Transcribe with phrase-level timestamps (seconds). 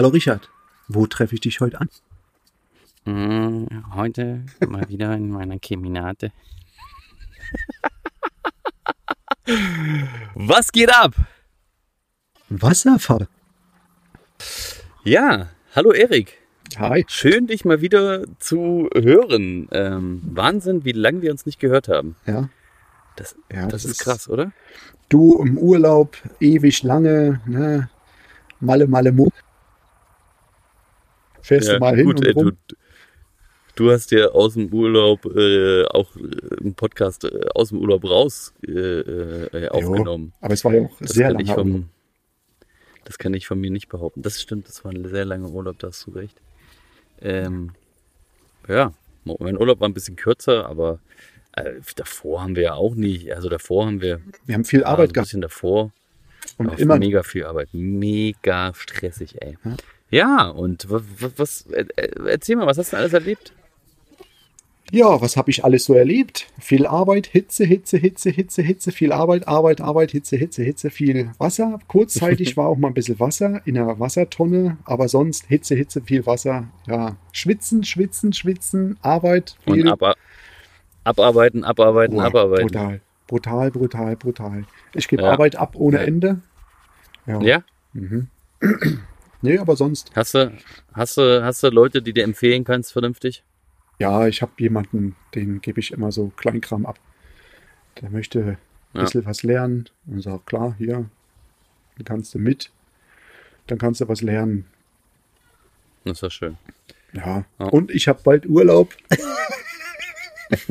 [0.00, 0.48] Hallo Richard,
[0.88, 1.90] wo treffe ich dich heute an?
[3.04, 6.32] Hm, heute mal wieder in meiner Keminate.
[10.34, 11.12] Was geht ab?
[12.48, 13.28] Wasserfall.
[15.04, 16.38] Ja, hallo Erik.
[16.78, 17.04] Hi.
[17.06, 19.68] Schön, dich mal wieder zu hören.
[19.70, 22.16] Ähm, Wahnsinn, wie lange wir uns nicht gehört haben.
[22.24, 22.48] Ja,
[23.16, 24.50] Das, ja das, ist krass, oder?
[25.10, 27.90] Du im Urlaub, ewig lange, ne?
[28.60, 29.34] Malle, Malle, Muck.
[31.42, 32.44] Fährst du mal hin gut, und ey, rum?
[32.68, 32.74] du,
[33.76, 38.04] du hast ja aus dem Urlaub äh, auch äh, einen Podcast äh, aus dem Urlaub
[38.04, 40.32] raus äh, äh, aufgenommen.
[40.40, 41.50] Aber es war ja auch Das sehr lange.
[41.56, 41.84] Urlaub.
[43.04, 44.22] Das kann ich von mir nicht behaupten.
[44.22, 46.40] Das stimmt, das war ein sehr langer Urlaub, da hast du recht.
[47.20, 47.72] Ähm,
[48.68, 48.92] ja,
[49.24, 51.00] mein Urlaub war ein bisschen kürzer, aber
[51.52, 53.32] äh, davor haben wir ja auch nicht.
[53.34, 55.92] Also davor haben wir Wir haben viel ja, Arbeit ein gehabt bisschen davor.
[56.58, 59.56] und immer mega viel Arbeit, mega stressig, ey.
[59.64, 59.76] Ja.
[60.10, 63.52] Ja, und was, äh, äh, erzähl mal, was hast du denn alles erlebt?
[64.92, 66.48] Ja, was habe ich alles so erlebt?
[66.58, 71.30] Viel Arbeit, Hitze, Hitze, Hitze, Hitze, Hitze, viel Arbeit, Arbeit, Arbeit, Hitze, Hitze, Hitze, viel
[71.38, 71.78] Wasser.
[71.86, 76.26] Kurzzeitig war auch mal ein bisschen Wasser in einer Wassertonne, aber sonst Hitze, Hitze, viel
[76.26, 76.66] Wasser.
[76.88, 79.88] Ja, schwitzen, schwitzen, schwitzen, Arbeit, Und viel.
[79.88, 80.16] ab,
[81.04, 82.66] abarbeiten, abarbeiten, Boah, abarbeiten.
[82.66, 84.64] Brutal, brutal, brutal, brutal.
[84.94, 85.30] Ich gebe Ja.
[85.30, 86.02] Arbeit ab ohne Ja.
[86.02, 86.40] Ende.
[87.26, 87.40] Ja.
[87.42, 87.62] Ja?
[89.42, 90.10] Nee, aber sonst.
[90.14, 90.52] Hast du,
[90.92, 93.42] hast du, hast du Leute, die dir empfehlen kannst, vernünftig?
[93.98, 96.98] Ja, ich habe jemanden, den gebe ich immer so Kleinkram ab.
[98.00, 98.58] Der möchte ein
[98.94, 99.02] Ja.
[99.02, 101.08] bisschen was lernen und sagt, klar, hier,
[101.96, 102.70] dann kannst du mit,
[103.66, 104.66] dann kannst du was lernen.
[106.04, 106.56] Das ist ja schön.
[107.12, 107.44] Ja.
[107.58, 107.66] Ja.
[107.66, 108.94] Und ich habe bald Urlaub.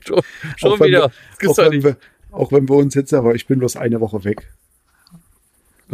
[0.00, 0.20] Schon,
[0.56, 1.12] schon Auch wenn wieder.
[1.40, 1.96] wir- Auch wenn, wir,
[2.30, 4.52] auch wenn wir uns jetzt, aber ich bin bloß eine Woche weg.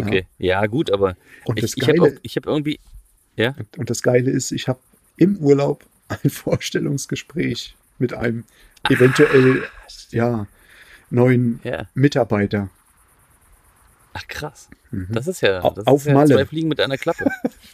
[0.07, 0.27] Okay.
[0.39, 2.79] Ja, gut, aber Und ich, ich habe hab irgendwie.
[3.37, 3.55] Ja?
[3.77, 4.79] Und das Geile ist, ich habe
[5.17, 8.45] im Urlaub ein Vorstellungsgespräch mit einem
[8.89, 9.63] eventuell
[10.11, 10.47] ja,
[11.11, 11.87] neuen Ja.
[11.95, 12.69] Mitarbeiter.
[14.15, 14.69] Ach krass.
[14.91, 16.35] Das ist ja, das auf ist ja Malle.
[16.35, 17.31] zwei Fliegen mit einer Klappe.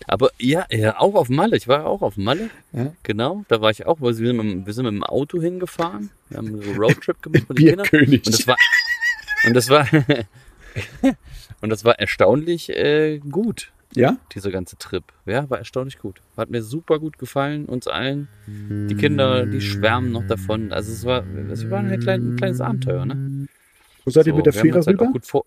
[0.06, 1.56] Aber ja, ja, auch auf Malle.
[1.56, 2.50] Ich war auch auf Malle.
[2.72, 2.92] Ja.
[3.02, 5.40] Genau, da war ich auch, weil wir sind, mit, dem- wir sind mit dem Auto
[5.40, 6.10] hingefahren.
[6.28, 7.86] Wir haben so einen Roadtrip gemacht mit den Kindern.
[8.14, 8.56] Und das war,
[9.46, 9.86] und das war,
[11.60, 14.16] und das war erstaunlich äh, gut, Ja?
[14.34, 15.04] dieser ganze Trip.
[15.26, 16.20] Ja, war erstaunlich gut.
[16.36, 18.28] Hat mir super gut gefallen, uns allen.
[18.46, 20.72] Die Kinder, die schwärmen noch davon.
[20.72, 23.48] Also es war, es war ein, klein, ein kleines Abenteuer, ne?
[24.04, 25.06] Wo seid ihr So, mit der Fähre halt rüber?
[25.12, 25.44] gut, vor,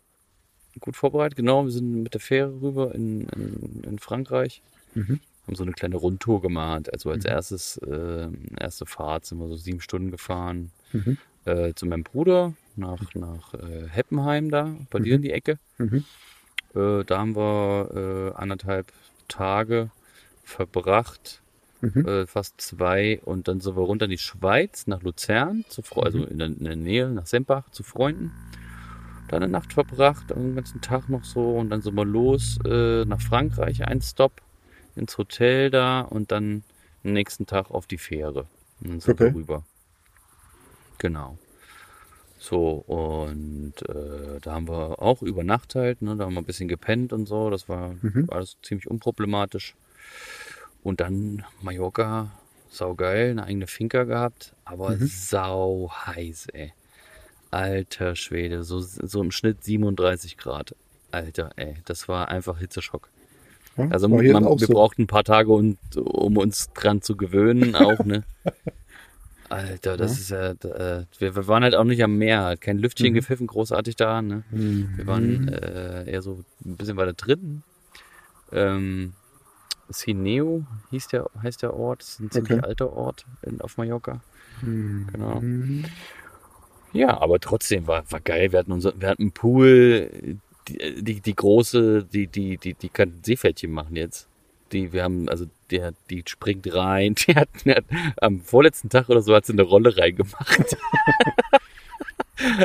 [0.79, 1.63] gut vorbereitet, genau.
[1.65, 4.61] Wir sind mit der Fähre rüber in, in, in Frankreich.
[4.95, 5.19] Mhm.
[5.45, 6.91] Haben so eine kleine Rundtour gemacht.
[6.91, 8.27] Also als erstes, äh,
[8.59, 11.17] erste Fahrt sind wir so sieben Stunden gefahren Mhm.
[11.47, 15.57] Äh, zu meinem Bruder nach, nach äh, Heppenheim da, bei dir in die Ecke.
[15.77, 16.03] Mhm.
[16.75, 18.87] Äh, da haben wir äh, anderthalb
[19.27, 19.89] Tage
[20.43, 21.41] verbracht,
[21.79, 22.07] Mhm.
[22.07, 23.21] äh, fast zwei.
[23.23, 26.47] Und dann sind wir runter in die Schweiz, nach Luzern, zu, Fre- also in der,
[26.47, 28.31] in der Nähe, nach Sempach, zu Freunden.
[29.27, 31.51] Da eine Nacht verbracht, den ganzen Tag noch so.
[31.51, 34.41] Und dann sind wir los äh, nach Frankreich, ein Stop
[34.95, 36.63] ins Hotel da und dann
[37.03, 38.47] nächsten Tag auf die Fähre.
[38.81, 39.25] Und dann sind Okay.
[39.25, 39.63] wir rüber.
[40.97, 41.37] Genau.
[42.39, 46.45] So, und äh, da haben wir auch über Nacht halt, ne, da haben wir ein
[46.45, 48.27] bisschen gepennt und so, das war Mhm.
[48.29, 49.75] alles ziemlich unproblematisch.
[50.83, 52.31] Und dann Mallorca,
[52.69, 55.07] saugeil, eine eigene Finca gehabt, aber Mhm.
[55.07, 56.73] sau heiß, ey.
[57.49, 60.75] Alter Schwede, so, so im Schnitt 37 Grad.
[61.11, 63.09] Alter, ey, das war einfach Hitzeschock.
[63.77, 64.73] Ja, Also man, wir so.
[64.73, 68.23] brauchten ein paar Tage, um, um uns dran zu gewöhnen, auch, ne?
[69.49, 73.11] Alter, das ist ja, äh, wir, wir waren halt auch nicht am Meer, kein Lüftchen
[73.11, 73.15] Mhm.
[73.15, 74.43] gepfiffen, großartig da, ne?
[74.51, 74.89] Mhm.
[74.97, 77.63] Wir waren äh, eher so ein bisschen weiter drin.
[78.51, 79.13] Ähm,
[79.89, 82.61] Sineo hieß der, heißt der Ort, das ist ein ziemlich Okay.
[82.61, 84.21] alter Ort in, auf Mallorca.
[84.61, 85.07] Mhm.
[85.13, 85.41] Genau.
[86.93, 88.51] Ja, aber trotzdem war, war geil.
[88.51, 92.89] Wir hatten, unser, wir hatten einen Pool, die, die, die große, die, die, die, die
[92.89, 94.27] kann Seepferdchen machen jetzt.
[94.71, 97.15] Die, wir haben, also der, die springt rein.
[97.27, 97.85] Die hat, die hat
[98.21, 100.77] am vorletzten Tag oder so hat sie eine Rolle reingemacht.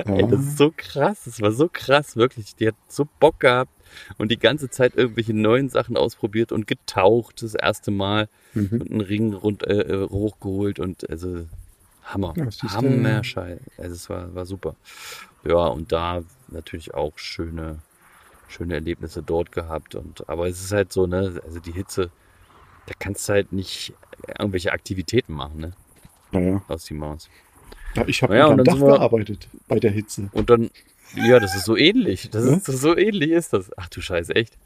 [0.05, 1.23] Ey, das ist so krass.
[1.25, 2.55] Das war so krass, wirklich.
[2.57, 3.73] Die hat so Bock gehabt
[4.19, 8.81] und die ganze Zeit irgendwelche neuen Sachen ausprobiert und getaucht das erste Mal Mhm.
[8.83, 11.47] und einen Ring rund, äh, äh, hochgeholt und also
[12.05, 12.35] Hammer.
[12.37, 12.69] Ja, siehst du.
[12.69, 13.59] Hammer Scheiß.
[13.79, 14.77] Also es war, war super.
[15.45, 17.79] Ja, und da natürlich auch schöne,
[18.53, 19.95] schöne Erlebnisse dort gehabt.
[19.95, 22.11] Und aber es ist halt so, ne, also die Hitze,
[22.87, 23.93] da kannst du halt nicht
[24.39, 25.73] irgendwelche Aktivitäten machen, ne?
[26.31, 26.63] Naja.
[26.69, 27.29] Aus die Maus.
[27.95, 30.31] Ja, ich habe Ja, unterm und dann Dach wir- gearbeitet bei der Hitze.
[30.33, 30.71] Und dann,
[31.15, 32.31] ja, das ist so ähnlich.
[32.31, 32.55] Das Ja?
[32.57, 33.71] ist so ähnlich ist das.
[33.77, 34.57] Ach du Scheiße, echt.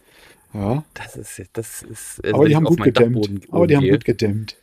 [0.54, 2.24] Ja, Das ist, das ist.
[2.24, 3.16] also aber die haben gut gedämmt.
[3.16, 4.56] Dachboden Aber die haben gut gedämmt.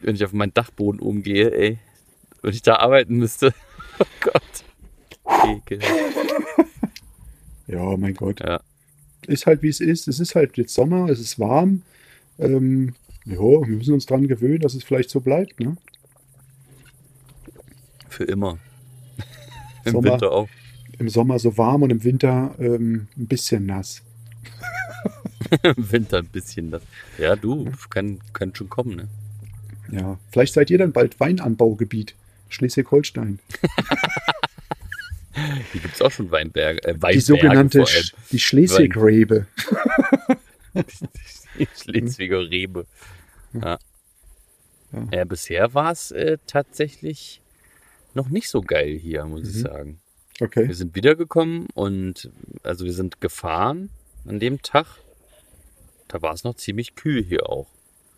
[0.00, 1.78] Wenn ich auf meinen Dachboden umgehe, ey,
[2.42, 3.52] wenn ich da arbeiten müsste.
[4.00, 4.42] Oh Gott.
[5.48, 5.80] Ekel.
[7.68, 8.40] Ja, mein Gott.
[8.40, 8.60] Ja.
[9.26, 10.08] Ist halt wie es ist.
[10.08, 11.82] Es ist halt jetzt Sommer, es ist warm.
[12.38, 12.94] Ähm,
[13.24, 15.60] ja, wir müssen uns dran gewöhnen, dass es vielleicht so bleibt.
[15.60, 15.76] Ne?
[18.08, 18.58] Für immer.
[19.84, 20.12] Im Sommer.
[20.12, 20.48] Winter auch.
[20.98, 24.02] Im Sommer so warm und im Winter ähm, ein bisschen nass.
[25.62, 26.82] Im Winter ein bisschen das.
[27.18, 29.08] Ja, du, kann, kann schon kommen, ne?
[29.92, 32.14] Ja, vielleicht seid ihr dann bald Weinanbaugebiet.
[32.48, 33.38] Schleswig-Holstein.
[35.72, 36.82] Hier gibt es auch schon Weinberge.
[36.84, 37.86] Äh, Weinberge Die sogenannte.
[37.86, 39.46] Sch die Schleswig-Rebe.
[41.76, 42.86] Schleswiger Rebe.
[43.52, 43.78] Ja.
[44.92, 45.08] Ja.
[45.12, 47.42] Ja, bisher war es äh, tatsächlich
[48.14, 49.60] noch nicht so geil hier, muss ich Mhm.
[49.60, 50.00] sagen.
[50.40, 50.66] Okay.
[50.68, 52.30] Wir sind wiedergekommen und
[52.62, 53.90] also wir sind gefahren
[54.26, 54.86] an dem Tag.
[56.06, 57.66] Da war es noch ziemlich kühl hier auch.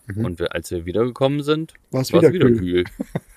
[0.06, 0.24] Mhm.
[0.26, 2.84] Und wir, als wir wiedergekommen sind, War es war wieder, es wieder kühl.
[2.84, 2.84] kühl.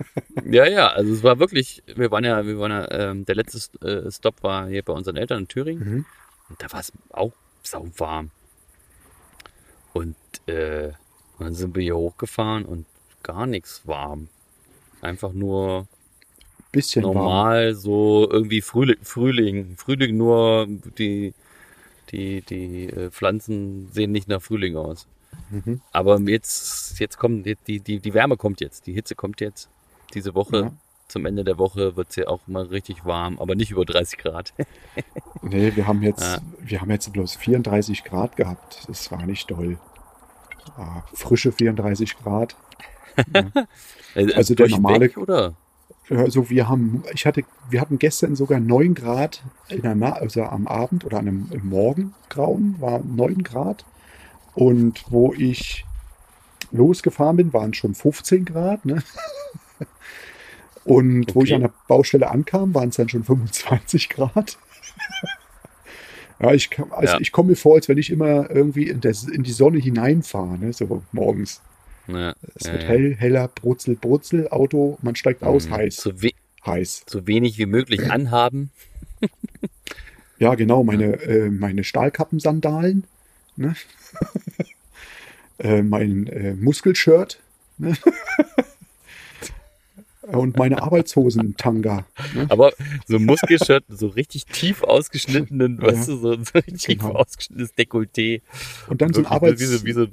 [0.45, 3.86] ja, ja, also es war wirklich, wir waren ja, wir waren ja, ähm, der letzte
[3.86, 5.83] äh, Stopp war hier bei unseren Eltern in Thüringen.
[5.83, 6.06] Mhm.
[6.50, 7.33] Und da war es auch
[7.63, 8.31] sauwarm.
[9.94, 10.15] Und
[10.48, 10.92] äh,
[11.39, 12.86] dann sind wir hier hochgefahren und
[13.21, 14.27] gar nichts warm.
[15.01, 15.88] Einfach nur
[16.71, 17.13] Bisschen warm.
[17.15, 20.68] normal, so irgendwie Frühling, Frühling, Frühling nur
[20.98, 21.33] die,
[22.12, 25.07] die, die äh, Pflanzen sehen nicht nach Frühling aus.
[25.50, 25.81] Mhm.
[25.92, 29.69] Aber jetzt, jetzt kommt, die, die die Wärme kommt jetzt, die Hitze kommt jetzt.
[30.13, 30.71] Diese Woche, Ja.
[31.07, 34.18] zum Ende der Woche wird es ja auch mal richtig warm, aber nicht über 30
[34.19, 34.54] Grad.
[35.42, 36.38] Nee, wir haben jetzt, Ja.
[36.60, 38.86] wir haben jetzt bloß 34 Grad gehabt.
[38.88, 39.77] Das war nicht doll.
[40.77, 42.56] Ah, frische 34 Grad.
[44.15, 45.54] Also der normale- Durchweg, oder?
[46.10, 50.44] Also wir haben, ich hatte, wir hatten gestern sogar 9 Grad in der Na also
[50.44, 53.86] am Abend oder an einem im Morgengrauen war 9 Grad.
[54.54, 55.86] Und wo ich
[56.71, 58.86] losgefahren bin, waren schon 15 Grad.
[58.86, 59.01] Ne?
[60.85, 61.56] Und wo ich Okay.
[61.56, 64.57] an der Baustelle ankam, waren es dann schon 25 Grad.
[66.41, 67.21] ja, ich, kam- also Ja.
[67.21, 70.57] ich komme mir vor, als wenn ich immer irgendwie in, der, in die Sonne hineinfahre,
[70.57, 70.74] ne?
[70.74, 71.62] so morgens.
[72.07, 75.74] Ja, Es wird hell, heller, brutzel, brutzel, Auto, man steigt aus, Mhm.
[75.75, 76.12] heiß, So,
[76.65, 77.03] heiß.
[77.07, 78.71] so wenig wie möglich anhaben.
[80.38, 83.06] Ja, genau, meine, äh, meine Stahlkappensandalen,
[83.56, 83.75] ne?
[85.59, 87.39] äh, mein äh, Muskelshirt
[87.77, 87.95] ne?
[90.38, 92.06] Und meine Arbeitshosen-Tanga.
[92.33, 92.45] Ne?
[92.50, 92.71] Aber
[93.07, 97.13] so ein Muskelshirt, so richtig tief ausgeschnittenen, Ja, weißt du, so, so richtig tief genau.
[97.15, 98.41] ausgeschnittenes Dekolleté.
[98.88, 100.07] Und dann so ein, Arbeits wie so, wie so,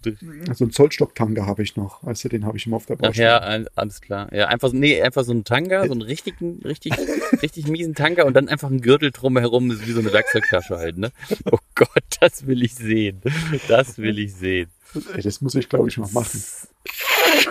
[0.54, 2.02] so ein Zollstock-Tanga habe ich noch.
[2.04, 3.28] Weißt du, den habe ich immer auf der Ach Baustelle.
[3.28, 4.32] ja, all- alles klar.
[4.32, 6.92] Ja, einfach, so- nee, einfach so ein Tanga, so einen richtigen, richtig,
[7.42, 10.98] richtig miesen Tanga und dann einfach ein Gürtel drumherum, ist wie so eine Werkzeugtasche halt,
[10.98, 11.10] ne?
[11.50, 11.88] Oh Gott,
[12.20, 13.22] das will ich sehen.
[13.68, 14.68] Das will ich sehen.
[15.14, 16.42] Ey, das muss ich, glaube ich, mal machen.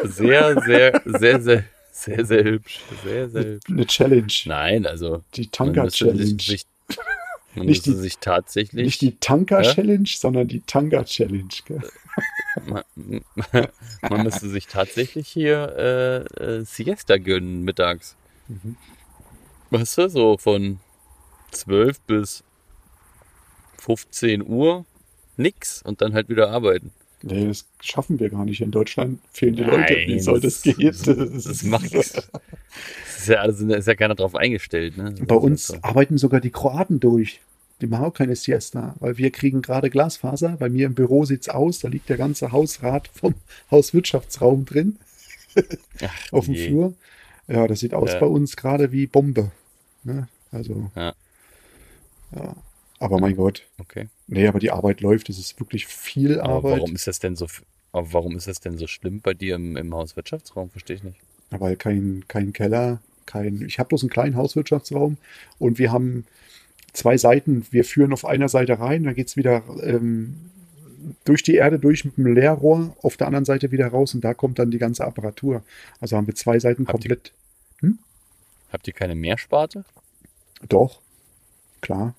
[0.03, 1.63] Sehr, sehr, sehr, sehr,
[2.03, 2.79] sehr, sehr hübsch.
[3.03, 3.69] Sehr, sehr hübsch.
[3.69, 4.33] Eine Challenge.
[4.45, 5.23] Nein, also.
[5.35, 5.49] Die.
[5.51, 6.65] Sich,
[7.55, 8.85] man Nicht die- sich tatsächlich.
[8.85, 11.47] Nicht die Tanka-Challenge, sondern die Tanga-Challenge.
[11.65, 11.81] gell?
[12.65, 12.83] Man,
[14.09, 18.15] man müsste sich tatsächlich hier äh, äh, Siesta gönnen mittags.
[18.47, 18.75] Mhm.
[19.69, 20.79] Weißt du, so von
[21.51, 22.43] 12 bis
[23.77, 24.85] 15 Uhr
[25.37, 26.91] nix und dann halt wieder arbeiten.
[27.21, 28.61] Nee, das schaffen wir gar nicht.
[28.61, 29.95] In Deutschland fehlen die Nein, Leute.
[30.07, 30.77] Wie soll das gehen?
[30.79, 32.13] Das, das macht das
[33.17, 34.97] ist ja, also, ist ja keiner drauf eingestellt.
[34.97, 35.13] Ne?
[35.27, 37.41] Bei uns halt arbeiten sogar die Kroaten durch.
[37.81, 40.57] Die machen auch keine Siesta, weil wir kriegen gerade Glasfaser.
[40.57, 43.35] Bei mir im Büro sieht's aus, da liegt der ganze Hausrat vom
[43.71, 44.97] Hauswirtschaftsraum drin
[45.55, 45.61] so.
[46.05, 46.67] Ach, auf dem je.
[46.67, 46.93] Flur.
[47.47, 48.19] Ja, das sieht aus Ja.
[48.19, 49.51] bei uns gerade wie Bombe.
[50.03, 50.27] Ne?
[50.51, 51.13] Also, Ja.
[52.35, 52.55] ja.
[52.99, 53.65] Aber mein Gott.
[53.77, 54.07] Okay.
[54.31, 55.29] Nee, aber die Arbeit läuft.
[55.29, 56.73] Es ist wirklich viel Aber Arbeit.
[56.79, 57.47] warum ist das denn so?
[57.91, 60.69] warum ist das denn so schlimm bei dir im, im Hauswirtschaftsraum?
[60.69, 61.17] Verstehe ich nicht.
[61.49, 63.61] weil kein, kein Keller, kein.
[63.65, 65.17] Ich habe bloß einen kleinen Hauswirtschaftsraum
[65.57, 66.25] und wir haben
[66.93, 67.65] zwei Seiten.
[67.71, 70.35] Wir führen auf einer Seite rein, dann geht's wieder ähm,
[71.25, 74.35] durch die Erde durch mit dem Leerrohr, auf der anderen Seite wieder raus und da
[74.35, 75.63] kommt dann die ganze Apparatur.
[75.99, 77.31] Also haben wir zwei Seiten Habt ihr- komplett.
[78.71, 79.83] Habt ihr keine Meersparte?
[80.67, 80.99] Doch,
[81.81, 82.13] klar.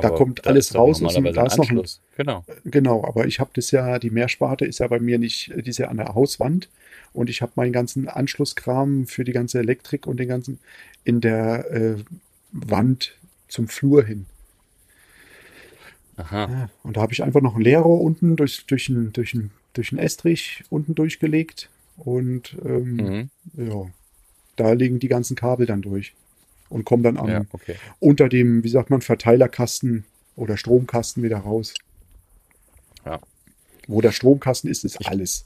[0.00, 2.00] Da kommt da alles raus normalerweise da ist noch ein- Anschluss.
[2.16, 2.44] Genau.
[2.64, 5.78] Genau, aber ich habe das ja, die Mehrsparte ist ja bei mir nicht, die ist
[5.78, 6.68] ja an der Hauswand
[7.12, 10.58] und ich habe meinen ganzen Anschlusskram für die ganze Elektrik und den ganzen
[11.04, 11.96] in der äh,
[12.52, 13.16] Wand
[13.48, 14.26] zum Flur hin.
[16.16, 16.48] Aha.
[16.50, 19.50] Ja, und da habe ich einfach noch ein Leerrohr unten durch, durch, ein, durch, ein,
[19.72, 23.30] durch einen Estrich unten durchgelegt und ähm, Mhm.
[23.56, 23.86] ja,
[24.56, 26.12] da liegen die ganzen Kabel dann durch
[26.70, 27.74] und kommen dann am, Ja, okay.
[27.98, 30.04] unter dem, wie sagt man, Verteilerkasten
[30.36, 31.74] oder Stromkasten wieder raus.
[33.04, 33.20] Ja.
[33.86, 35.44] Wo der Stromkasten ist, ist alles.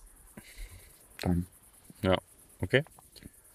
[1.22, 1.46] Dann,
[2.02, 2.16] Ja,
[2.60, 2.84] okay.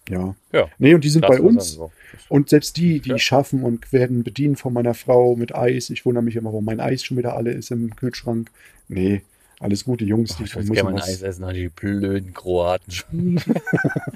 [0.08, 0.34] ja.
[0.52, 0.68] Ja.
[0.78, 1.72] Nee, und die sind bei Glasfaser, uns.
[1.72, 1.92] so.
[2.28, 3.18] Und selbst die, die Ja.
[3.18, 5.90] schaffen und werden bedient von meiner Frau mit Eis.
[5.90, 8.50] Ich wundere mich immer, warum mein Eis schon wieder alle ist im Kühlschrank.
[8.88, 9.22] Nee,
[9.60, 12.34] alles gute Jungs, Oh, die ich würde müssen gerne mein was- Eis essen, die blöden
[12.34, 13.40] Kroaten schon.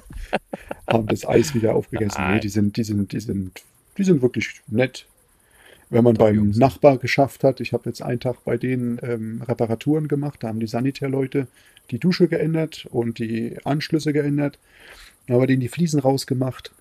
[0.87, 2.21] haben das Eis wieder aufgegessen.
[2.31, 3.63] Nee, die sind, die sind, die sind,
[3.97, 5.05] die sind wirklich nett.
[5.91, 6.57] Wenn man Top beim Jungs.
[6.57, 10.59] Nachbar geschafft hat, ich habe jetzt einen Tag bei denen ähm, Reparaturen gemacht, da haben
[10.59, 11.47] die Sanitärleute
[11.91, 14.57] die Dusche geändert und die Anschlüsse geändert,
[15.27, 16.71] dann haben wir denen die Fliesen rausgemacht.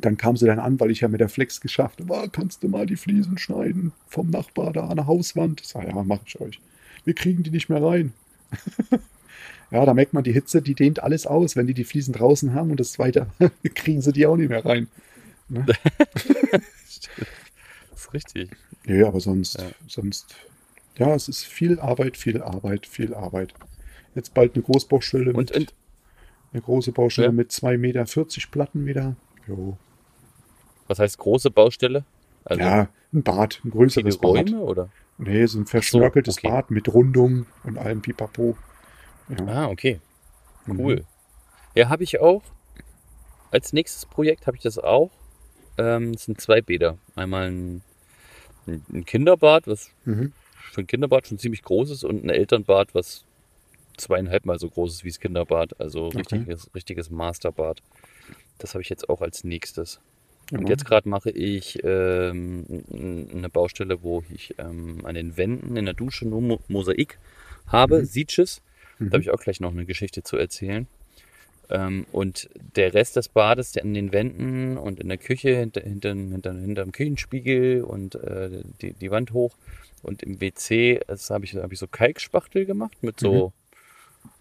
[0.00, 2.62] Dann kam sie dann an, weil ich ja mit der Flex geschafft habe, "Ah, kannst
[2.62, 5.60] du mal die Fliesen schneiden vom Nachbar da an der Hauswand?
[5.60, 6.60] Ich sage, ja, mach ich euch.
[7.04, 8.12] Wir kriegen die nicht mehr rein.
[9.70, 11.56] Ja, da merkt man, die Hitze, die dehnt alles aus.
[11.56, 13.26] Wenn die die Fliesen draußen haben und das weiter,
[13.74, 14.86] kriegen sie die auch nicht mehr rein.
[15.50, 17.08] Das
[17.96, 18.50] ist richtig.
[18.86, 19.66] Nö, aber sonst, Ja.
[19.88, 20.34] sonst,
[20.96, 23.54] ja, es ist viel Arbeit, viel Arbeit, viel Arbeit.
[24.14, 25.74] Jetzt bald eine Großbaustelle Und, mit, und
[26.52, 27.32] eine große Baustelle Ja.
[27.32, 28.04] mit 2,40 Meter
[28.50, 29.16] Platten wieder.
[29.48, 29.76] Jo.
[30.86, 32.04] was heißt große Baustelle?
[32.44, 34.50] Also ja, ein Bad, ein größeres Bad.
[34.50, 34.88] Räume oder?
[35.18, 36.48] Nee, so ein verschnörkeltes okay.
[36.48, 38.56] Bad mit Rundung und allem Pipapo.
[39.28, 39.46] Ja.
[39.46, 40.00] Ah, okay.
[40.66, 40.80] Mhm.
[40.80, 41.04] Cool.
[41.74, 42.42] Ja, habe ich auch.
[43.50, 45.10] Als nächstes Projekt habe ich das auch.
[45.78, 46.98] Ähm, es sind zwei Bäder.
[47.14, 47.82] Einmal ein,
[48.66, 50.32] ein Kinderbad, was Mhm.
[50.72, 53.24] für ein Kinderbad schon ziemlich groß ist, und ein Elternbad, was
[53.96, 55.78] zweieinhalb Mal so groß ist wie das Kinderbad.
[55.80, 56.18] Also Okay.
[56.18, 57.82] richtiges, richtiges Masterbad.
[58.58, 60.00] Das habe ich jetzt auch als nächstes.
[60.54, 60.70] Und Ja.
[60.70, 62.64] jetzt gerade mache ich ähm,
[63.32, 67.18] eine Baustelle, wo ich ähm, an den Wänden in der Dusche nur Mo Mosaik
[67.66, 68.04] habe, Mhm.
[68.04, 68.62] Sieges.
[68.98, 69.10] Mhm.
[69.10, 70.86] Da habe ich auch gleich noch eine Geschichte zu erzählen.
[71.70, 75.80] Ähm, und der Rest des Bades, der an den Wänden und in der Küche, hinter,
[75.80, 79.56] hinter, hinter, hinterm Küchenspiegel und äh, die, die Wand hoch
[80.02, 83.52] und im WC, das habe ich, hab ich so Kalkspachtel gemacht mit so,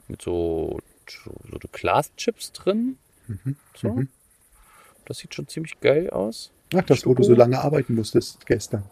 [0.10, 0.80] mit so,
[1.10, 2.98] so, so Glaschips drin.
[3.28, 3.56] Mhm.
[3.76, 3.90] So.
[3.94, 4.10] Mhm.
[5.06, 6.52] Das sieht schon ziemlich geil aus.
[6.76, 8.84] Ach, das, wo du so lange arbeiten musstest gestern.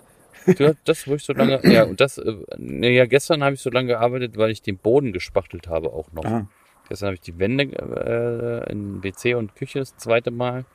[0.57, 3.61] Ja, das, wo ich so lange, ja, und das, äh, nee, ja, gestern habe ich
[3.61, 6.25] so lange gearbeitet, weil ich den Boden gespachtelt habe auch noch.
[6.25, 6.47] Ah,
[6.89, 10.65] Gestern habe ich die Wände äh, in WC und Küche das zweite Mal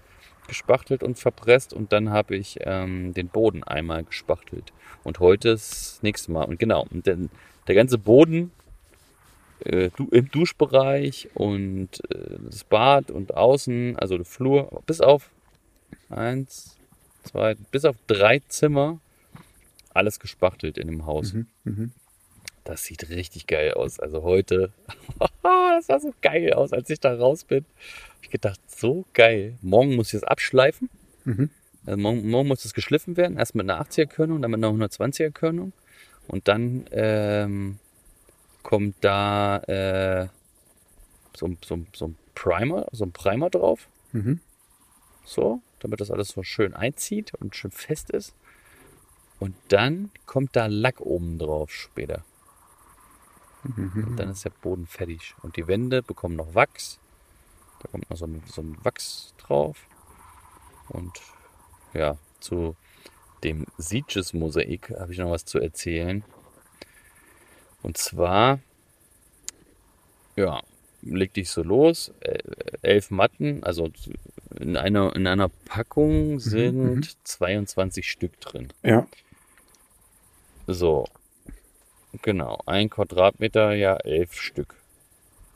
[0.46, 4.72] gespachtelt und verpresst und dann habe ich ähm, den Boden einmal gespachtelt.
[5.02, 6.44] Und heute ist das nächste Mal.
[6.44, 7.18] Und genau, und der,
[7.66, 8.52] der ganze Boden
[9.60, 15.30] äh, du, im Duschbereich und äh, das Bad und außen, also der Flur, bis auf
[16.10, 16.76] eins,
[17.24, 19.00] zwei, bis auf drei Zimmer,
[19.94, 21.32] alles gespachtelt in dem Haus.
[21.32, 21.46] mhm.
[21.64, 21.92] Mhm.
[22.64, 24.00] Das sieht richtig geil aus.
[24.00, 24.72] Also heute,
[25.42, 27.64] das sah so geil aus, als ich da raus bin.
[27.64, 29.56] Hab Ich gedacht, so geil.
[29.62, 30.90] Morgen muss ich das abschleifen.
[31.24, 31.50] Mhm.
[31.86, 33.36] Also morgen, morgen muss es geschliffen werden.
[33.36, 35.72] Erst mit einer 80er-Körnung, dann mit einer 120er-Körnung.
[36.26, 37.78] Und dann ähm,
[38.66, 40.28] kommt da äh,
[41.36, 43.88] so, ein- so, so ein Primer, so ein Primer drauf.
[44.10, 44.40] Mhm.
[45.24, 48.34] So, damit das alles so schön einzieht und schön fest ist.
[49.38, 52.24] Und dann kommt da Lack oben drauf später.
[53.62, 54.04] Mhm.
[54.08, 55.36] Und dann ist der Boden fertig.
[55.42, 56.98] Und die Wände bekommen noch Wachs.
[57.82, 59.86] Da kommt noch so ein, so ein Wachs drauf.
[60.88, 61.12] Und
[61.94, 62.74] ja, zu
[63.44, 66.24] dem Sieges-Mosaik habe ich noch was zu erzählen.
[67.82, 68.60] Und zwar,
[70.36, 70.62] ja,
[71.02, 72.12] leg dich so los.
[72.20, 72.38] äh,
[72.82, 73.90] Elf Matten, also
[74.58, 77.04] in einer, in einer Packung sind mhm.
[77.24, 78.72] 22 Stück drin.
[78.82, 79.06] Ja.
[80.66, 81.06] So.
[82.22, 82.60] Genau.
[82.66, 84.76] Ein Quadratmeter, ja, elf Stück.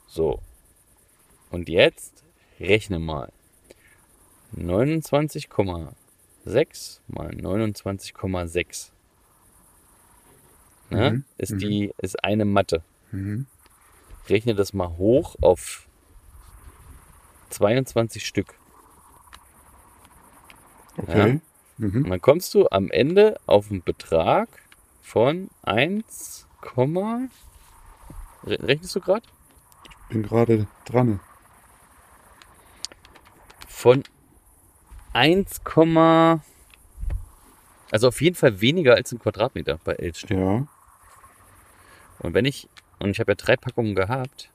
[0.07, 0.39] So.
[1.49, 2.23] Und jetzt
[2.59, 3.31] rechne mal.
[4.55, 8.91] 29,6 mal 29,6.
[10.91, 11.11] Ne?
[11.11, 11.57] Mhm, Ist mhm.
[11.59, 12.83] die, ist eine Matte.
[13.11, 13.45] Mhm.
[14.27, 15.87] Rechne das mal hoch auf
[17.49, 18.53] 22 Stück.
[20.97, 21.33] Okay.
[21.33, 21.41] Und
[21.77, 22.09] Mhm.
[22.09, 24.47] dann kommst du am Ende auf einen Betrag
[25.01, 26.45] von 1,
[28.43, 29.27] Re- rechnest du gerade?
[30.09, 31.19] Bin gerade dran.
[33.67, 34.03] Von
[35.13, 35.61] 1,
[37.91, 40.37] also auf jeden Fall weniger als ein Quadratmeter bei Elstück.
[40.37, 40.67] Ja.
[42.21, 42.67] Und wenn ich,
[42.99, 44.49] und ich habe ja drei Packungen gehabt,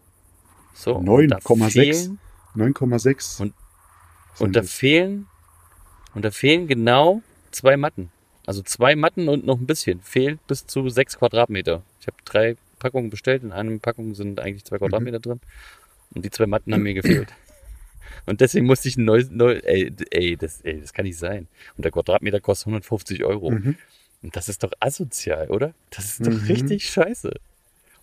[0.75, 1.71] so, und da 9,6.
[1.73, 2.19] fehlen-
[2.55, 3.41] 9,6.
[3.41, 3.55] Und-
[4.39, 5.27] Und da fehlen,
[6.15, 8.11] und da fehlen genau zwei Matten.
[8.47, 10.01] Also zwei Matten und noch ein bisschen.
[10.03, 11.83] Fehlen bis zu sechs Quadratmeter.
[12.01, 13.43] Ich habe drei Packungen bestellt.
[13.43, 15.41] In einer Packung sind eigentlich zwei Quadratmeter drin.
[16.15, 17.33] Und die zwei Matten haben mir gefehlt.
[18.27, 21.49] Und deswegen musste ich ein neues, neu, ey, ey, das, ey, das kann nicht sein.
[21.77, 23.51] Und der Quadratmeter kostet 150 Euro.
[23.51, 23.77] Mhm.
[24.23, 25.75] Und das ist doch asozial, oder?
[25.91, 26.47] Das ist doch Mhm.
[26.47, 27.33] richtig scheiße.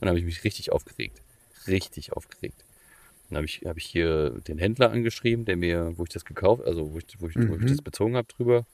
[0.03, 1.21] Und da habe ich mich richtig aufgeregt.
[1.65, 2.65] Richtig aufgeregt.
[3.29, 6.63] Dann habe ich, hab ich hier den Händler angeschrieben, der mir, wo ich das gekauft,
[6.65, 7.67] also wo ich, wo ich, wo ich Mhm.
[7.67, 8.65] das bezogen habe drüber.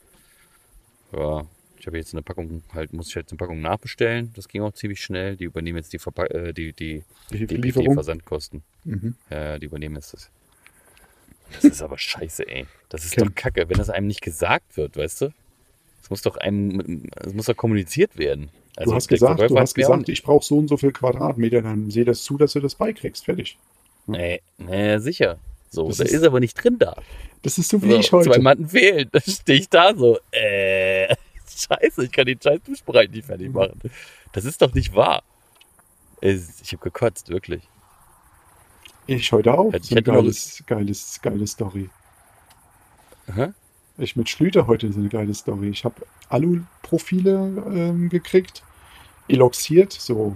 [1.12, 1.45] Ja,
[1.77, 4.31] ich habe jetzt eine Packung, halt, muss ich jetzt eine Packung nachbestellen.
[4.33, 5.38] Das ging auch ziemlich schnell.
[5.38, 7.93] Die übernehmen jetzt die, Verpack äh, die, die, Die die, die.
[7.93, 8.63] Versandkosten.
[8.86, 9.15] Mhm.
[9.29, 10.31] Ja, die übernehmen jetzt das.
[11.53, 12.65] Das ist aber scheiße, ey.
[12.89, 13.27] Das ist Okay.
[13.29, 15.33] doch kacke, wenn das einem nicht gesagt wird, weißt du?
[16.01, 18.50] Es muss doch einem, es muss doch kommuniziert werden.
[18.79, 21.91] Also du hast gesagt, du hast gesagt, ich brauche so und so viel Quadratmeter, dann
[21.91, 23.25] seh das zu, dass du das beikriegst.
[23.25, 23.57] Fertig.
[24.07, 25.38] Nee, nee, sicher.
[25.69, 26.95] So, Das da ist- ist, aber nicht drin da.
[27.41, 28.31] Das ist so wie So, ich heute.
[28.31, 29.09] Zwei Matten fehlen.
[29.12, 31.13] Da stehe ich da so, äh,
[31.48, 33.79] scheiße, ich kann den scheiß Duschbereich nicht fertig machen.
[34.31, 35.24] Das ist doch nicht wahr.
[36.21, 37.62] Ich habe gekotzt, wirklich.
[39.07, 39.74] Ich heute auch.
[39.74, 41.89] Ich So hätte geiles, geiles, geile Story.
[43.33, 43.50] Hä?
[43.98, 45.69] Ich mit Schlüter heute so eine geile Story.
[45.69, 45.95] Ich habe
[46.29, 48.63] Alu-Profile ähm, gekriegt,
[49.29, 50.36] eloxiert, so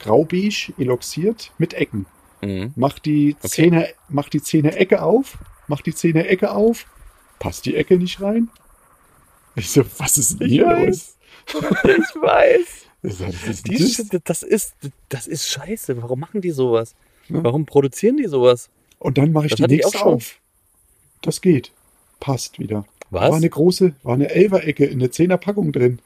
[0.00, 2.06] grau-beige, eloxiert mit Ecken.
[2.42, 2.72] Mhm.
[2.76, 3.48] Mach die Okay.
[3.48, 6.86] Zehner, mach die Zehner-Ecke auf, mach die Zehner-Ecke auf,
[7.38, 8.48] passt die Ecke nicht rein.
[9.56, 10.86] Ich so, was ist denn Ich hier weiß.
[10.86, 11.16] los?
[11.84, 12.66] Ich weiß.
[13.06, 14.20] Ich was ist das?
[14.24, 14.74] Das, ist,
[15.10, 16.00] das ist scheiße.
[16.00, 16.94] Warum machen die sowas?
[17.28, 17.44] Ja.
[17.44, 18.70] Warum produzieren die sowas?
[18.98, 20.14] Und dann mache ich Das die ich nächste schon.
[20.14, 20.36] auf.
[21.20, 21.70] Das geht.
[22.18, 22.86] Passt wieder.
[23.10, 23.28] Was?
[23.30, 25.98] War eine große, war eine Elfer-Ecke in der Zehner-Packung drin.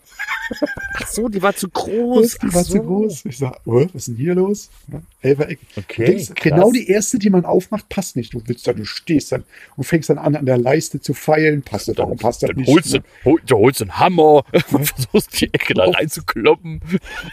[0.95, 2.39] Ach so, die war zu groß.
[2.39, 2.75] die war so.
[2.75, 3.25] zu groß.
[3.27, 4.71] Ich sag, oh, was ist denn hier los?
[4.91, 5.61] Ja, Elfer-Ecke.
[5.77, 8.33] Okay, Du denkst, genau die erste, die man aufmacht, passt nicht.
[8.35, 9.45] Du willst dann, du stehst dann
[9.77, 11.63] und fängst dann an, an der Leiste zu feilen.
[11.63, 11.99] Passt das?
[11.99, 12.69] Warum passt das Dann nicht?
[12.69, 13.05] holst du, ne?
[13.25, 15.91] hol, du holst einen Hammer und versuchst die Ecke da Oh.
[15.91, 16.81] reinzukloppen.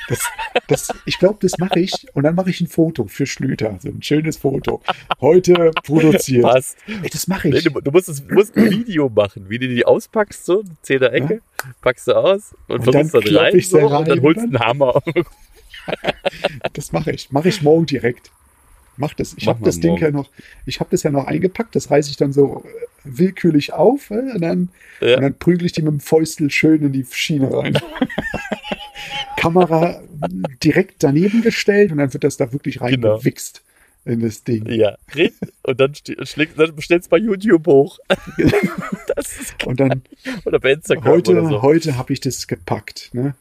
[0.10, 0.20] Das,
[0.68, 1.94] das, ich glaube, das mache ich.
[2.14, 3.78] Und dann mache ich ein Foto für Schlüter.
[3.82, 4.82] So ein schönes Foto.
[5.22, 6.44] Heute produziert.
[6.44, 6.78] Passt.
[6.88, 7.64] Ey, das mache Nee, ich.
[7.66, 11.42] du, du musst, es, musst ein Video machen, wie du die auspackst, so, eine Zehner-Ecke,
[11.82, 14.38] packst du aus und, Und versuchst dann rein ich sie so, rein und dann holst
[14.42, 15.02] du einen Hammer.
[16.74, 17.32] Das mache ich.
[17.32, 18.32] Mache ich morgen direkt.
[18.98, 19.36] Mach das.
[19.38, 20.04] Ich habe das Ding morgen.
[20.04, 20.32] ja noch,
[20.66, 21.76] ich habe das ja noch eingepackt.
[21.76, 22.70] Das reiße ich dann so äh,
[23.04, 25.18] willkürlich auf äh, und dann, Ja.
[25.18, 27.78] und dann prügel ich die mit dem Fäustel schön in die Schiene rein.
[29.38, 30.02] Kamera
[30.64, 33.12] direkt daneben gestellt und dann wird das da wirklich Genau.
[33.14, 33.62] reingewichst
[34.06, 34.66] in das Ding.
[34.68, 34.98] Ja.
[35.64, 38.00] Und dann, schlägst, dann bestellst du bei YouTube hoch.
[39.66, 40.02] Und dann
[40.46, 41.62] oder bei Instagram heute, oder so.
[41.62, 43.10] heute habe ich das gepackt.
[43.14, 43.36] Ne?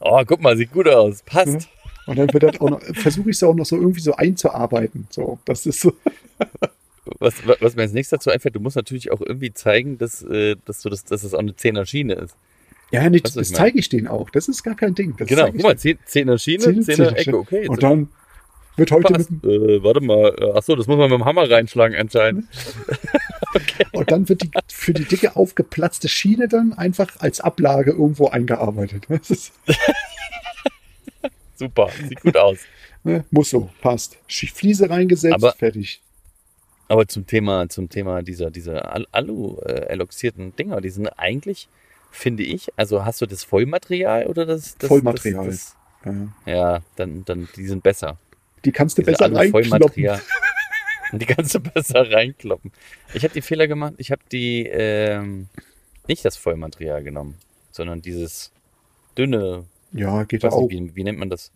[0.00, 1.22] Oh, guck mal, sieht gut aus.
[1.22, 1.68] Passt.
[2.06, 5.06] Und dann wird das auch noch, versuche ich es auch noch so irgendwie so einzuarbeiten.
[5.10, 5.92] So, das ist so.
[7.18, 10.22] Was, wa- was mir als nächstes dazu einfällt, du musst natürlich auch irgendwie zeigen, dass,
[10.22, 12.36] äh, dass, du das, dass das auch eine Zehner-Schiene ist.
[12.92, 14.30] Ja, nicht, das zeige ich denen auch.
[14.30, 15.14] Das ist gar kein Ding.
[15.16, 17.68] Das genau, guck mal, Zehn- Zehner-Schiene, Zehn- Zehner-Ecke, Zehner- okay.
[17.68, 18.08] Und dann
[18.76, 19.30] wird heute mit, passt.
[19.44, 22.44] Äh, warte mal, äh, ach so, das muss man mit dem Hammer reinschlagen anscheinend.
[23.92, 29.06] und dann wird die für die dicke aufgeplatzte Schiene dann einfach als Ablage irgendwo eingearbeitet.
[31.54, 32.58] Super, sieht gut aus.
[33.02, 34.16] ne, muss so, passt.
[34.28, 36.00] Fliese reingesetzt, Aber- fertig.
[36.88, 41.68] Aber zum Thema, zum Thema dieser, dieser Al- Alu-eloxierten Dinger, die sind eigentlich,
[42.12, 45.46] finde ich, also hast du das Vollmaterial oder das, das Vollmaterial.
[45.46, 46.12] Das, Ja.
[46.12, 48.18] das, ja, dann, dann, die sind besser.
[48.64, 50.20] Die kannst du Diese besser reinkloppen.
[51.12, 51.18] Alu-Vollmaterial.
[51.18, 52.72] Die kannst du besser reinkloppen.
[53.14, 55.48] Ich habe die Fehler gemacht, ich habe die, ähm,
[56.08, 57.36] nicht das Vollmaterial genommen,
[57.70, 58.52] sondern dieses
[59.16, 60.68] dünne, Ja, geht auch.
[60.68, 61.52] nicht, wie, wie nennt man das?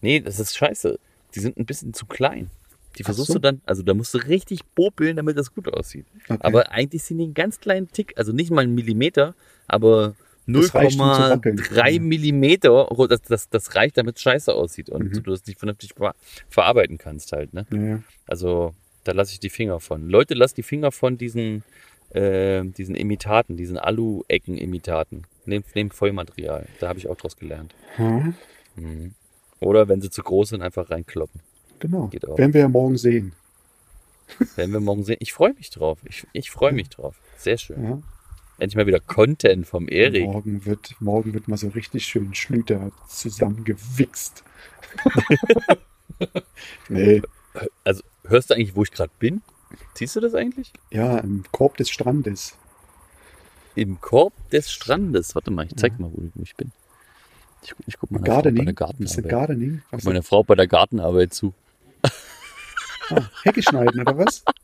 [0.00, 0.98] Nee, das ist scheiße.
[1.34, 2.50] Die sind ein bisschen zu klein.
[2.98, 3.34] Die versuchst so.
[3.34, 6.04] du dann, also da musst du richtig popeln, damit das gut aussieht.
[6.28, 6.36] Okay.
[6.40, 9.34] Aber eigentlich sind die einen ganz kleinen Tick, also nicht mal einen Millimeter,
[9.66, 10.14] aber
[10.46, 11.58] Das reicht, um zu wackeln.
[11.58, 12.00] 0,3 Ja.
[12.00, 15.12] Millimeter, das, das, das reicht, damit es scheiße aussieht und Mhm.
[15.22, 16.14] du das nicht vernünftig ver
[16.50, 17.54] verarbeiten kannst halt.
[17.54, 17.64] Ne?
[17.72, 18.02] ja.
[18.26, 18.74] Also
[19.04, 20.08] da lasse ich die Finger von.
[20.08, 21.62] Leute, lasst die Finger von diesen,
[22.10, 25.24] äh, diesen Imitaten, diesen Alu-Ecken-Imitaten.
[25.44, 26.66] Nehmt, nehmt Vollmaterial.
[26.80, 27.74] Da habe ich auch draus gelernt.
[27.96, 28.34] Hm,
[28.76, 29.12] Mhm.
[29.60, 31.40] Oder wenn sie zu groß sind, einfach reinkloppen.
[31.78, 32.06] Genau.
[32.08, 32.38] Geht auch.
[32.38, 33.32] Werden wir ja morgen sehen.
[34.56, 35.18] Werden wir morgen sehen.
[35.20, 35.98] Ich freue mich drauf.
[36.04, 37.16] Ich, ich freue mich drauf.
[37.36, 37.84] Sehr schön.
[37.84, 38.02] Ja.
[38.58, 40.24] Endlich mal wieder Content vom Erik.
[40.24, 44.42] Morgen wird, morgen wird mal so richtig schön Schlüter zusammengewichst.
[46.88, 47.22] nee,
[47.84, 49.42] Also, hörst du eigentlich, wo ich gerade bin?
[49.94, 50.72] Siehst du das eigentlich?
[50.90, 52.56] ja, im Korb des Strandes.
[53.74, 55.34] im Korb des Strandes.
[55.34, 56.72] Warte mal, ich zeig mal, wo, ich bin.
[57.62, 58.64] Ich, ich guck mal Gardening.
[58.66, 59.22] bei der.
[59.22, 59.82] Gardening.
[59.90, 61.54] Guck Was meiner Frau bei der Gartenarbeit zu.
[63.10, 64.44] ah, Hecke schneiden oder was?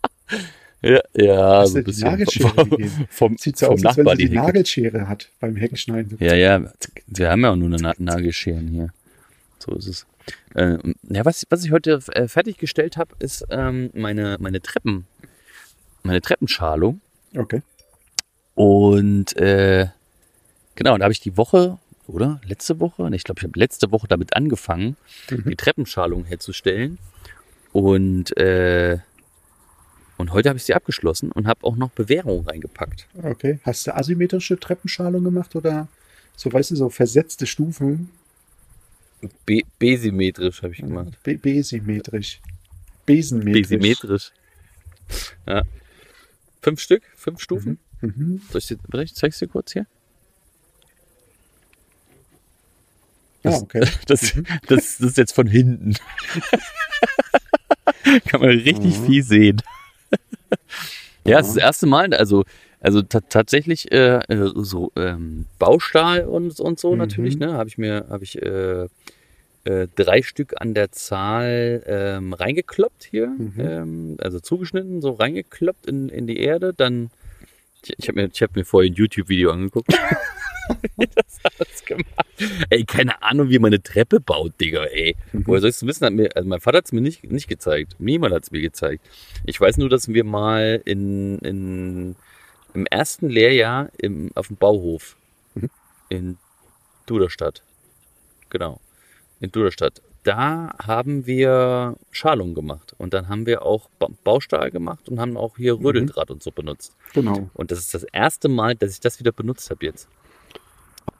[0.80, 2.06] Ja, ja, so ein bisschen.
[2.08, 4.34] Nagelschere Vom, vom, Sieht so vom aus, als wenn sie die die.
[4.36, 6.16] Nagelschere hat beim Heckenschneiden.
[6.20, 6.72] Ja, ja,
[7.08, 8.90] wir haben ja auch nur eine Na- Nagelscheren hier.
[9.58, 10.06] So ist es.
[10.54, 15.06] Äh, ja, was, was ich heute äh, fertiggestellt habe, ist ähm, meine, meine Treppen,
[16.02, 17.00] meine Treppenschalung.
[17.36, 17.62] Okay.
[18.54, 19.86] Und äh,
[20.74, 22.40] genau, da habe ich die Woche, oder?
[22.46, 23.08] Letzte Woche?
[23.10, 24.96] Nee, Ich glaube, ich habe letzte Woche damit angefangen,
[25.30, 25.44] Mhm.
[25.50, 26.98] die Treppenschalung herzustellen.
[27.72, 28.98] Und, äh,
[30.16, 33.06] und heute habe ich sie abgeschlossen und habe auch noch Bewährung reingepackt.
[33.22, 33.60] Okay.
[33.62, 35.86] Hast du asymmetrische Treppenschalung gemacht oder
[36.34, 38.10] so, weißt du, so versetzte Stufen?
[39.46, 41.18] Be besymmetrisch habe ich gemacht.
[41.22, 42.40] Be besymmetrisch.
[43.06, 43.62] Besenmetrisch.
[43.68, 44.32] Besymmetrisch.
[45.46, 45.62] Ja.
[46.62, 47.78] Fünf Stück, fünf Stufen.
[48.00, 48.40] Mhm.
[48.50, 49.86] Soll ich dir, warte, ich zeig's dir kurz hier?
[53.42, 53.80] Ah, Das- okay.
[54.06, 55.94] Das, das, das ist jetzt von hinten.
[58.26, 59.06] Kann man richtig Mhm.
[59.06, 59.62] viel sehen.
[61.26, 62.44] ja, es ist das erste Mal, also,
[62.80, 66.98] also ta tatsächlich äh, äh, so ähm, Baustahl und, und so Mhm.
[66.98, 68.88] natürlich, ne, habe ich mir, habe ich äh,
[69.64, 73.54] äh, drei Stück an der Zahl ähm, reingekloppt hier, Mhm.
[73.58, 77.10] ähm, also zugeschnitten, so reingekloppt in, in die Erde, dann
[77.84, 79.88] ich, ich habe mir, ich hab mir vorher ein YouTube-Video angeguckt.
[81.14, 82.06] Das alles gemacht.
[82.68, 85.16] Ey, keine Ahnung, wie man eine Treppe baut, Digga, ey.
[85.32, 85.44] Mhm.
[85.46, 86.04] Woher soll ich es wissen?
[86.04, 87.96] Hat mir, also mein Vater hat es mir nicht, nicht gezeigt.
[87.98, 89.02] Niemand hat es mir gezeigt.
[89.46, 92.16] Ich weiß nur, dass wir mal in, in,
[92.74, 95.16] im ersten Lehrjahr im, auf dem Bauhof
[95.54, 95.70] Mhm.
[96.08, 96.38] in
[97.06, 97.62] Duderstadt,
[98.50, 98.80] genau,
[99.40, 102.94] in Duderstadt, da haben wir Schalung gemacht.
[102.98, 105.86] Und dann haben wir auch ba Baustahl gemacht und haben auch hier Mhm.
[105.86, 106.94] Rödeldraht und so benutzt.
[107.14, 107.48] Genau.
[107.54, 110.08] Und das ist das erste Mal, dass ich das wieder benutzt habe jetzt.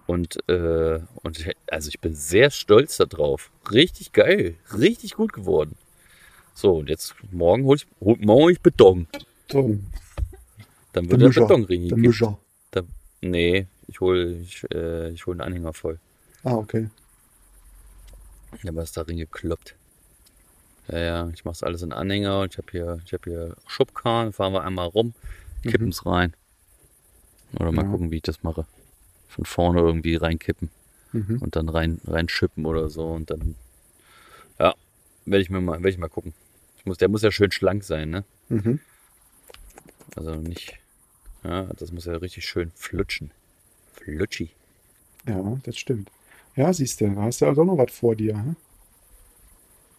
[0.07, 3.51] Und, äh, und ich, also ich bin sehr stolz darauf.
[3.71, 4.57] Richtig geil.
[4.77, 5.77] Richtig gut geworden.
[6.55, 9.07] So, und jetzt morgen hol ich, hol, morgen hol ich Beton.
[9.51, 9.79] So,
[11.01, 11.41] Dann der wird der Mischer.
[11.57, 11.99] Betonring Der.
[11.99, 12.39] Mischer.
[12.71, 12.83] Da,
[13.21, 15.99] nee, ich hole ich, äh, ich hol einen Anhänger voll.
[16.45, 16.89] Ah, okay.
[18.63, 19.75] Ja, aber ist da gekloppt.
[20.91, 24.33] Ja, ja, ich mach's alles in Anhänger und ich habe hier, ich habe hier Schubkarren,
[24.33, 25.13] fahren wir einmal rum,
[25.63, 26.35] kippen's rein.
[27.59, 27.91] Oder mal Ja.
[27.91, 28.67] gucken, wie ich das mache.
[29.29, 30.71] Von vorne irgendwie reinkippen
[31.13, 31.39] Mhm.
[31.41, 33.55] und dann rein, reinschippen oder so und dann,
[34.59, 34.75] ja,
[35.27, 36.35] werde ich mir mal, werde ich mal gucken.
[36.79, 38.25] Ich muss, der muss ja schön schlank sein, ne?
[38.49, 38.81] Mhm.
[40.17, 40.79] Also nicht,
[41.45, 43.31] ja, das muss ja richtig schön flutschen.
[43.95, 44.51] Flutschi.
[45.27, 46.11] Ja, das stimmt.
[46.57, 48.35] Ja, siehst du, da hast du also auch noch was vor dir.
[48.35, 48.57] Hm?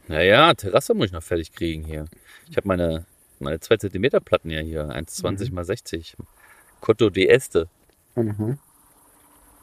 [0.08, 2.06] Naja, Terrasse muss ich noch fertig kriegen hier.
[2.50, 3.06] Ich habe meine,
[3.40, 6.18] meine 2 cm Platten ja hier, 1,20 mal 60.
[6.82, 7.68] Cotto di Este,
[8.16, 8.58] Aha.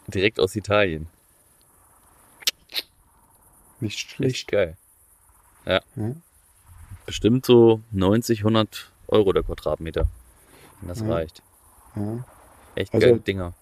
[0.07, 1.09] direkt aus Italien.
[3.81, 4.49] Nicht Echt schlecht.
[4.49, 4.77] geil.
[5.67, 5.81] Ja.
[5.97, 6.15] Ja.
[7.05, 10.07] Bestimmt so 90, 100 Euro der Quadratmeter.
[10.81, 11.09] Wenn das Ja.
[11.13, 11.43] reicht.
[11.97, 12.25] Ja.
[12.75, 13.55] Echt Also- geile Dinger.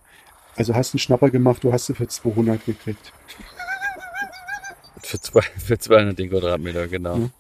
[0.56, 3.12] Also hast einen Schnapper gemacht, du hast sie für 200 gekriegt.
[5.02, 7.16] Für, zwei, für 200 den Quadratmeter, genau.
[7.16, 7.30] Ja.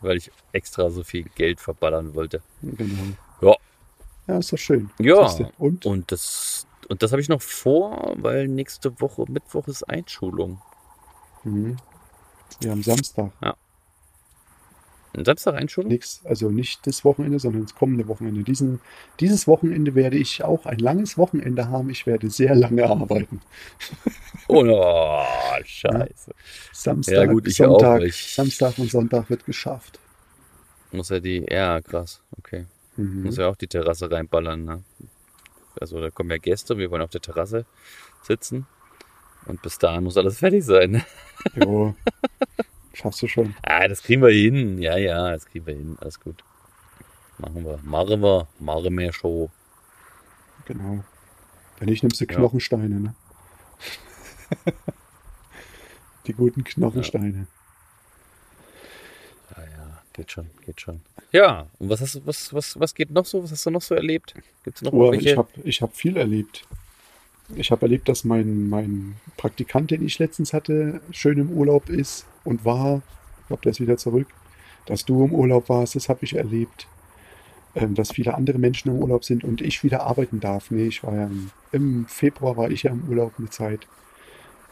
[0.00, 2.42] Weil ich extra so viel Geld verballern wollte.
[2.62, 3.02] Genau.
[3.42, 3.56] Ja.
[4.26, 4.90] Ja, ist doch schön.
[4.98, 5.28] Ja.
[5.34, 5.50] Du.
[5.58, 5.84] Und?
[5.86, 10.60] Und das, und das habe ich noch vor, weil nächste Woche, Mittwoch ist Einschulung.
[11.44, 11.76] Mhm.
[12.62, 13.30] Ja, am Samstag.
[13.40, 13.52] Am
[15.22, 15.90] Samstag Einschulung?
[15.90, 18.42] Nix, also nicht das Wochenende, sondern das kommende Wochenende.
[18.42, 18.80] Diesen,
[19.20, 21.90] dieses Wochenende werde ich auch ein langes Wochenende haben.
[21.90, 23.40] Ich werde sehr lange arbeiten.
[24.46, 25.24] Oh, oh
[25.64, 26.32] scheiße.
[26.72, 28.02] Samstag, Ja, gut, Sonntag.
[28.02, 29.98] Ich- Samstag und Sonntag wird geschafft.
[30.92, 32.66] Muss ja die, ja, krass, okay.
[32.96, 33.22] Mhm.
[33.22, 34.84] Muss ja auch die Terrasse reinballern, ne?
[35.80, 37.64] Also da kommen ja Gäste, wir wollen auf der Terrasse
[38.22, 38.66] sitzen.
[39.46, 40.90] Und bis dahin muss alles fertig sein.
[40.92, 41.04] ne?
[41.54, 41.94] Jo,
[42.94, 43.54] schaffst du schon.
[43.62, 44.78] Ah, das kriegen wir hin.
[44.80, 45.96] Ja, ja, das kriegen wir hin.
[46.00, 46.42] Alles gut.
[47.38, 47.78] Machen wir.
[47.82, 48.48] Machen wir.
[48.58, 49.50] Machen wir Show.
[50.66, 51.04] Genau.
[51.78, 52.34] Wenn nicht, nimmst du Ja.
[52.36, 53.14] Knochensteine, ne?
[56.26, 57.46] Die guten Knochensteine.
[59.56, 61.02] Ja, ja, geht schon, geht schon.
[61.32, 63.42] Ja, und was hast du, was, was, was geht noch so?
[63.42, 64.34] Was hast du noch so erlebt?
[64.62, 66.64] Gibt es noch Oh, ich habe ich hab viel erlebt.
[67.56, 72.26] Ich habe erlebt, dass mein, mein Praktikant, den ich letztens hatte, schön im Urlaub ist
[72.44, 73.02] und war.
[73.42, 74.28] Ich glaube, der ist wieder zurück.
[74.86, 76.86] Dass du im Urlaub warst, das habe ich erlebt.
[77.76, 80.70] Ähm, dass viele andere Menschen im Urlaub sind und ich wieder arbeiten darf.
[80.70, 83.80] Nee, ich war ja im, im Februar war ich ja im Urlaub eine Zeit.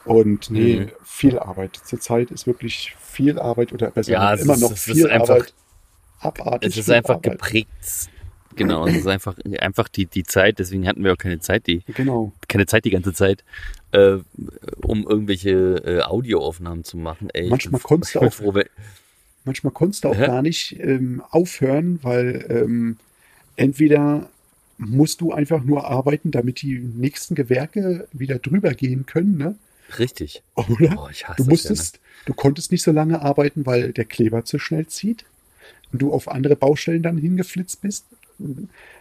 [0.04, 0.90] Und nee, Mhm.
[1.04, 1.80] viel Arbeit.
[1.84, 5.52] Zurzeit ist wirklich viel Arbeit oder besser Ja, immer ist- noch viel Arbeit.
[6.20, 7.32] Abartig es ist einfach Arbeit.
[7.32, 7.68] geprägt
[8.56, 11.82] Genau, es ist einfach, einfach die, die Zeit, deswegen hatten wir auch keine Zeit, die,
[11.94, 12.32] Genau.
[12.48, 13.44] keine Zeit die ganze Zeit,
[13.92, 14.18] äh,
[14.82, 15.50] um irgendwelche
[15.84, 17.28] äh, Audioaufnahmen zu machen.
[17.32, 18.54] Ey, Manchmal konntest du auch- froh,
[19.44, 20.26] Manchmal konntest du auch Hä?
[20.26, 22.96] gar nicht ähm, aufhören, weil ähm,
[23.56, 24.28] entweder
[24.78, 29.56] musst du einfach nur arbeiten, damit die nächsten Gewerke wieder drüber gehen können, ne?
[29.98, 30.42] Richtig.
[30.54, 30.94] Oder?
[30.96, 34.86] Oh, Du das musstest, du konntest nicht so lange arbeiten, weil der Kleber zu schnell
[34.86, 35.24] zieht
[35.92, 38.06] und du auf andere Baustellen dann hingeflitzt bist.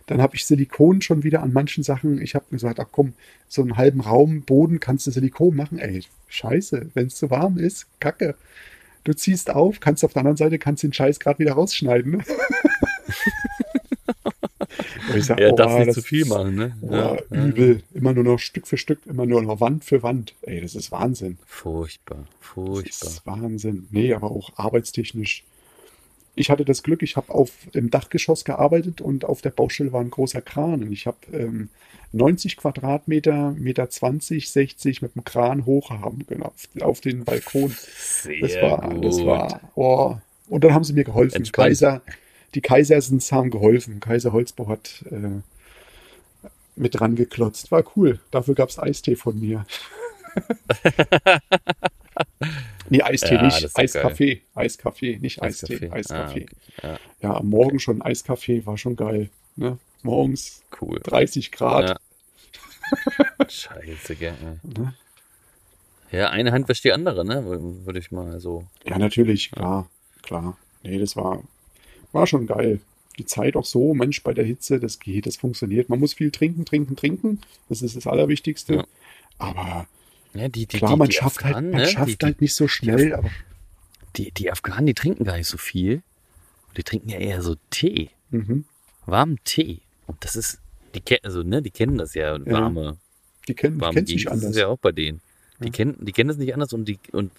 [0.07, 2.21] Dann habe ich Silikon schon wieder an manchen Sachen.
[2.21, 3.13] Ich habe gesagt, ach komm,
[3.47, 5.79] so einen halben Raum Boden kannst du Silikon machen.
[5.79, 8.35] Ey, scheiße, wenn es zu warm ist, kacke.
[9.03, 12.11] Du ziehst auf, kannst auf der anderen Seite kannst den Scheiß gerade wieder rausschneiden.
[12.13, 12.23] Ne?
[15.15, 15.39] Ich sag?
[15.39, 16.77] Er oh, darf nicht das zu viel machen, ne?
[16.81, 17.45] Oh, Ja, ja.
[17.45, 17.83] übel.
[17.93, 20.33] Immer nur noch Stück für Stück, immer nur noch Wand für Wand.
[20.43, 21.37] Ey, das ist Wahnsinn.
[21.45, 23.09] Furchtbar, Das furchtbar.
[23.09, 23.87] ist Wahnsinn.
[23.91, 25.43] Nee, aber auch arbeitstechnisch.
[26.35, 30.01] Ich hatte das Glück, ich habe auf im Dachgeschoss gearbeitet und auf der Baustelle war
[30.01, 30.83] ein großer Kran.
[30.83, 31.69] Und ich habe ähm,
[32.13, 37.75] 90 Quadratmeter, Meter 20, 60 mit dem Kran hochhaben können auf, auf den Balkon.
[37.97, 39.05] Sehr Das war, gut.
[39.05, 40.15] das war, oh.
[40.47, 41.37] Und dann haben sie mir geholfen.
[41.37, 41.67] Entspannt.
[41.69, 42.01] Kaiser,
[42.55, 43.99] die Kaisersens haben geholfen.
[43.99, 45.41] Kaiser Holzbau hat äh,
[46.75, 47.71] mit dran geklotzt.
[47.71, 48.19] War cool.
[48.31, 49.65] Dafür gab es Eistee von mir.
[52.89, 53.77] nee, Eistee Ja, nicht.
[53.77, 54.41] Eiskaffee.
[54.55, 55.89] Eiskaffee, nicht Eistee.
[55.91, 56.13] Eiskaffee.
[56.13, 56.45] Ah, okay.
[56.83, 59.29] Ja, Ja, am Morgen schon Eiskaffee war schon geil.
[59.55, 59.77] Ne?
[60.03, 60.99] Morgens cool.
[61.03, 61.89] 30 Grad.
[61.89, 63.47] Ja.
[63.49, 64.33] Scheiße, gell.
[64.63, 64.93] Ne?
[66.11, 67.41] Ja, eine Hand wäscht die andere, ne?
[67.41, 68.65] Wür- Würde ich mal so.
[68.85, 69.89] Ja, natürlich, klar,
[70.23, 70.57] klar.
[70.83, 71.41] Nee, das war,
[72.11, 72.81] war schon geil.
[73.17, 75.89] Die Zeit auch so, Mensch, bei der Hitze, das geht, das funktioniert.
[75.89, 77.39] Man muss viel trinken, trinken, trinken.
[77.69, 78.85] Das ist das Allerwichtigste.
[79.37, 79.85] Aber
[80.33, 81.87] Ja, die, die, klar, die, man die schafft halt, Afghanen, man ne?
[81.87, 83.29] schafft die, die, halt nicht so schnell, aber
[84.15, 86.01] die, die Afghanen, die trinken gar nicht so viel.
[86.77, 88.11] Die trinken ja eher so Tee.
[88.29, 88.65] mhm.
[89.05, 89.81] Warmen Tee.
[90.07, 90.59] Und das ist,
[90.95, 92.97] die kennen, also, ne, die kennen das ja, warme,
[93.47, 94.35] die kennen die warme kennt's nicht Gegend.
[94.35, 94.55] Das anders.
[94.55, 95.21] ist ja auch bei denen.
[95.59, 95.71] Die Ja.
[95.71, 97.31] kennen, die kennen das nicht anders und die, und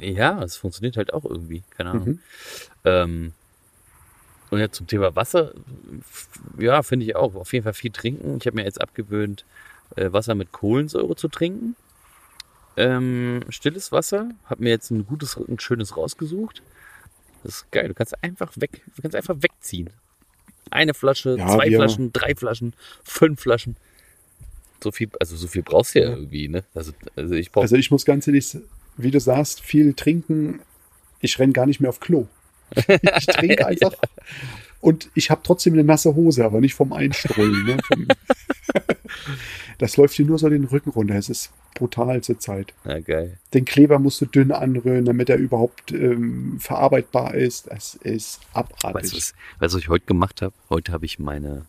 [0.00, 1.62] ja, es funktioniert halt auch irgendwie.
[1.70, 2.06] Keine Ahnung.
[2.06, 2.18] Mhm.
[2.84, 3.32] Ähm,
[4.50, 5.52] und ja, zum Thema Wasser,
[6.58, 7.34] ja, finde ich auch.
[7.34, 8.36] Auf jeden Fall viel trinken.
[8.38, 9.44] Ich habe mir jetzt abgewöhnt,
[9.96, 11.74] äh, Wasser mit Kohlensäure zu trinken.
[12.76, 14.30] Ähm, stilles Wasser.
[14.46, 16.62] Habe mir jetzt ein gutes, ein schönes rausgesucht.
[17.42, 17.88] Das ist geil.
[17.88, 19.90] Du kannst einfach weg, du kannst einfach wegziehen.
[20.70, 23.76] Eine Flasche, Ja, zwei Flaschen, drei Flaschen, fünf Flaschen.
[24.82, 26.16] So viel, also so viel brauchst du ja, Ja.
[26.16, 26.64] irgendwie, ne?
[26.74, 28.56] Also, also ich brauche Also ich muss ganz ehrlich,
[28.96, 30.60] wie du sagst, viel trinken.
[31.20, 32.26] Ich renn gar nicht mehr auf Klo.
[33.18, 33.92] Ich trinke einfach.
[34.80, 37.64] Und ich habe trotzdem eine nasse Hose, aber nicht vom Einstrollen.
[37.64, 37.76] Ne?
[37.86, 38.08] Vom
[39.82, 41.14] das läuft dir nur so den Rücken runter.
[41.16, 42.72] Es ist brutal zur Zeit.
[42.84, 43.38] Ja, geil.
[43.52, 47.68] Den Kleber musst du dünn anrühren, damit er überhaupt ähm, verarbeitbar ist.
[47.70, 48.94] Das ist abartig.
[48.94, 50.54] Weißt du, was, weißt was ich heute gemacht habe?
[50.70, 51.66] Heute habe ich meine,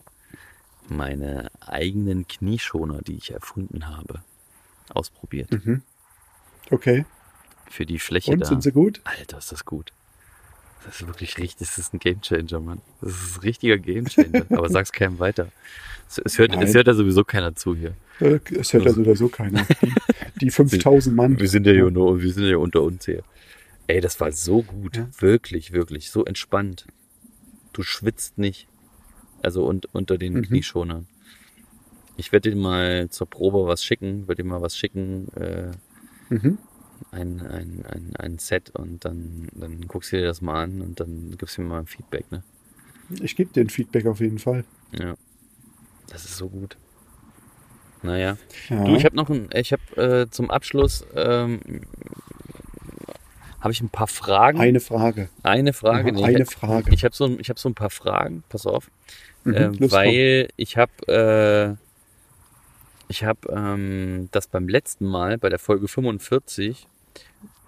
[0.88, 4.22] meine eigenen Knieschoner, die ich erfunden habe,
[4.90, 5.52] ausprobiert.
[5.52, 5.82] Mhm.
[6.70, 7.06] Okay.
[7.70, 8.46] Für die Fläche Und da.
[8.46, 9.02] sind sie gut?
[9.06, 9.92] Alter, ist das gut.
[10.86, 12.82] Das ist wirklich richtig, das ist ein Gamechanger, Mann.
[13.02, 14.46] Das ist ein richtiger Gamechanger.
[14.50, 15.50] Aber sag's keinem weiter.
[16.10, 16.74] Es, es, hört, es Nein.
[16.74, 17.96] hört ja sowieso keiner zu hier.
[18.20, 19.66] Äh, Es hört ja so oder so keiner.
[19.82, 19.94] Die,
[20.42, 21.40] die 5000 Mann.
[21.40, 23.24] Wir sind ja, hier nur, wir sind ja unter uns hier.
[23.88, 24.98] Ey, das war so gut.
[24.98, 25.08] Ja.
[25.20, 26.10] Wirklich, wirklich.
[26.12, 26.86] So entspannt.
[27.72, 28.68] Du schwitzt nicht.
[29.42, 30.42] Also un, unter den Mhm.
[30.44, 31.08] Knieschonern.
[32.18, 34.28] Ich werde dir mal zur Probe was schicken.
[34.28, 35.28] Werde dir mal was schicken.
[35.36, 35.72] Äh,
[36.30, 36.58] Mhm.
[37.12, 41.00] Ein, ein, ein, ein Set und dann, dann guckst du dir das mal an und
[41.00, 42.44] dann gibst du mir mal ein Feedback, ne?
[43.22, 44.64] Ich gebe dir ein Feedback auf jeden Fall.
[44.92, 45.16] Ja.
[46.08, 46.78] Das ist so gut.
[48.02, 48.38] Naja.
[48.70, 48.84] Ja.
[48.84, 51.60] Du, ich habe noch ein, ich habe äh, zum Abschluss ähm,
[53.62, 54.60] habe ich ein paar Fragen.
[54.60, 55.30] eine Frage.
[55.42, 56.94] Eine Frage, nee, eine ich, Frage.
[56.94, 58.92] Ich habe so, ein- ich hab so ein paar Fragen, pass auf.
[59.46, 61.84] Mhm, los, weil ich habe äh,
[63.08, 66.88] ich habe ähm, das beim letzten Mal bei der Folge 45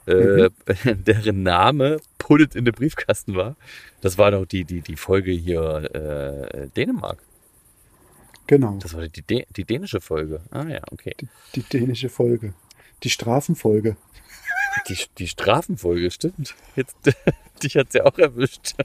[0.07, 0.49] äh,
[0.95, 3.55] deren Name Pullet in der Briefkasten war.
[4.01, 5.89] Das war doch die die die Folge hier
[6.53, 7.19] äh, Dänemark.
[8.47, 8.77] Genau.
[8.79, 10.39] Das war die, Dä- die dänische Folge.
[10.51, 11.15] Ah ja, okay.
[11.55, 12.53] Die dänische Folge.
[13.03, 13.97] Die Strafenfolge.
[14.87, 16.53] Die, die Strafenfolge, stimmt.
[16.75, 16.95] Jetzt,
[17.63, 18.73] dich hat's ja auch erwischt.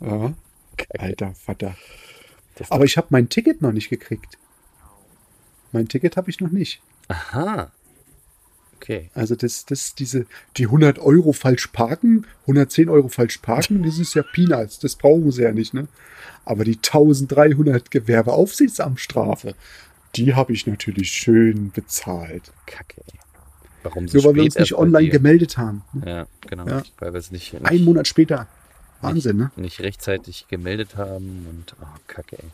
[0.00, 0.32] Ja.
[0.78, 0.98] Kacke.
[1.00, 1.76] Alter Vater.
[2.56, 4.38] Das- Aber ich habe mein Ticket noch nicht gekriegt.
[5.72, 6.80] Mein Ticket habe ich noch nicht.
[7.08, 7.70] Aha.
[8.80, 9.10] Okay.
[9.14, 10.24] Also das, das, diese,
[10.56, 15.30] die 100 Euro falsch parken, 110 Euro falsch parken, das ist ja Peanuts, das brauchen
[15.30, 15.86] sie ja nicht, ne?
[16.46, 19.54] Aber die 1300 Gewerbeaufsichtsamtstrafe,
[20.16, 22.50] die habe ich natürlich schön bezahlt.
[22.64, 23.02] Kacke.
[23.82, 25.12] Warum so Nur weil wir uns nicht online dir?
[25.12, 25.82] gemeldet haben.
[26.04, 26.66] Ja, genau.
[26.66, 26.82] Ja.
[26.98, 27.54] Weil wir es nicht.
[27.62, 28.48] Ein Monat später.
[29.02, 29.50] Wahnsinn, ne?
[29.56, 32.50] nicht rechtzeitig gemeldet haben und oh, Kacke, ey.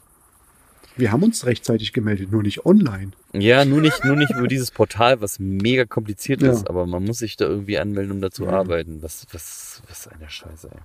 [0.96, 3.11] Wir haben uns rechtzeitig gemeldet, nur nicht online.
[3.32, 6.50] Ja, nur nicht, nur nicht über dieses Portal, was mega kompliziert Ja.
[6.52, 8.50] ist, aber man muss sich da irgendwie anmelden, um da zu Ja.
[8.52, 9.02] arbeiten.
[9.02, 10.80] Was, was, was eine Scheiße, ey.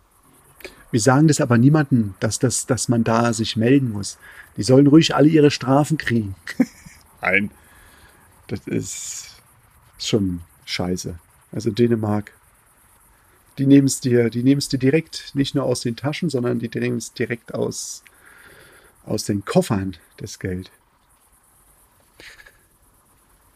[0.92, 4.18] Wir sagen das aber niemandem, dass, das, dass man da sich melden muss.
[4.58, 6.36] Die sollen ruhig alle ihre Strafen kriegen.
[7.22, 7.50] Nein.
[8.48, 9.38] Das ist
[9.98, 11.18] schon scheiße.
[11.54, 12.34] Also Dänemark,
[13.58, 16.60] die nehmen es dir, die nehmen es dir direkt nicht nur aus den Taschen, sondern
[16.60, 18.04] die nehmen es direkt aus,
[19.06, 20.72] aus den Koffern, das Geld.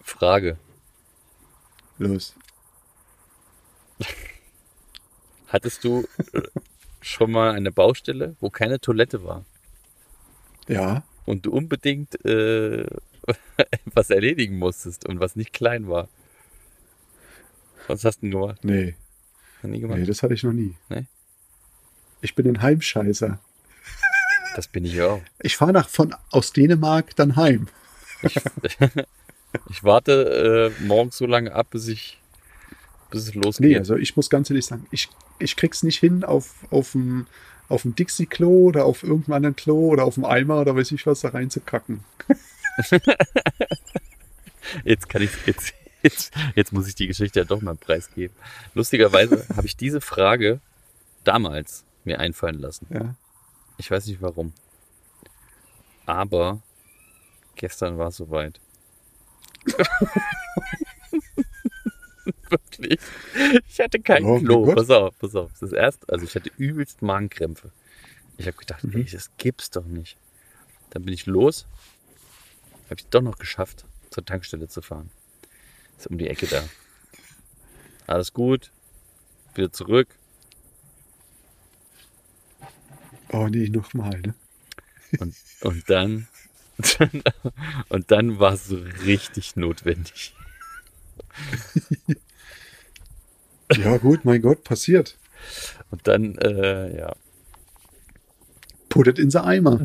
[0.01, 0.57] Frage.
[1.97, 2.35] Los.
[5.47, 6.41] Hattest du äh,
[7.01, 9.45] schon mal eine Baustelle, wo keine Toilette war
[10.67, 12.85] Ja, und du unbedingt äh,
[13.85, 16.09] was erledigen musstest und was nicht klein war?
[17.87, 18.63] Was hast du denn gemacht?
[18.63, 18.95] nee,
[19.61, 19.99] Noch nie gemacht?
[19.99, 20.75] nee, das hatte ich noch nie.
[20.89, 21.05] Nee?
[22.21, 23.39] Ich bin ein Heimscheißer.
[24.55, 25.21] Das bin ich ja auch.
[25.41, 27.67] Ich fahre nach von aus Dänemark dann heim.
[28.21, 28.35] Ich,
[29.69, 32.19] ich warte äh, morgens so lange ab, bis ich
[33.11, 33.67] bis es losgeht.
[33.67, 37.27] Nee, also ich muss ganz ehrlich sagen, ich, ich krieg's nicht hin auf, auf dem
[37.67, 41.05] auf dem Dixie-Klo oder auf irgendeinem anderen Klo oder auf dem Eimer oder weiß ich
[41.07, 42.03] was da reinzukacken.
[44.83, 48.35] Jetzt kann ich jetzt, jetzt, jetzt muss ich die Geschichte ja doch mal preisgeben.
[48.73, 50.59] Lustigerweise habe ich diese Frage
[51.23, 52.87] damals mir einfallen lassen.
[52.89, 53.15] Ja.
[53.77, 54.53] Ich weiß nicht warum.
[56.05, 56.61] Aber
[57.55, 58.59] gestern war es soweit.
[62.49, 62.99] Wirklich.
[63.67, 64.73] Ich hatte kein Oh Klo.
[64.73, 65.51] Pass auf, pass auf.
[65.59, 67.71] Das erste, also ich hatte übelst Magenkrämpfe.
[68.37, 68.97] Ich habe gedacht, Mhm.
[68.97, 70.17] ey, das gibt's doch nicht.
[70.91, 71.67] Dann bin ich los.
[72.85, 75.09] Habe ich doch noch geschafft, zur Tankstelle zu fahren.
[75.97, 76.63] Ist um die Ecke da.
[78.07, 78.71] Alles gut.
[79.55, 80.07] Wieder zurück.
[83.31, 84.33] Oh nee, nochmal, ne?
[85.19, 86.27] Und, und dann,
[87.89, 90.33] und dann war es so richtig notwendig.
[93.73, 95.17] Ja gut, mein Gott, passiert.
[95.89, 97.15] Und dann, äh, ja.
[98.89, 99.81] Put it in the Eimer.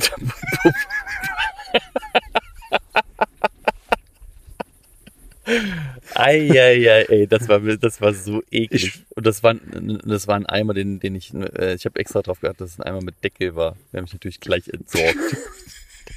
[6.21, 8.85] Eieiei, ey, das war, das war so eklig.
[8.85, 11.99] Ich- und das war, ein- das war ein Eimer, den, den ich, äh, ich habe
[11.99, 13.77] extra drauf geachtet, dass es ein Eimer mit Deckel war.
[13.93, 15.17] Der hat mich natürlich gleich entsorgt.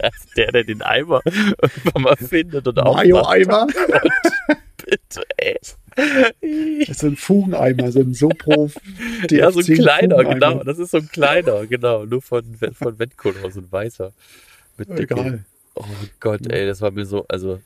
[0.01, 3.05] Der, der, der den Eimer irgendwann mal findet und aufmacht.
[3.05, 3.67] Mayo-Eimer.
[4.83, 5.55] Bitte, ey.
[6.79, 8.71] Das ist ein Fugeneimer, so ein Sopro.
[9.29, 10.33] Ja, so ein DF10 kleiner, Fugeneimer.
[10.55, 10.63] genau.
[10.63, 12.05] Das ist so ein kleiner, genau.
[12.05, 14.11] Nur von, von Wendkolor, so ein weißer.
[14.77, 15.03] Mit Deckel.
[15.19, 15.45] Egal.
[15.75, 15.85] Oh
[16.19, 17.59] Gott, ey, das war mir so, also,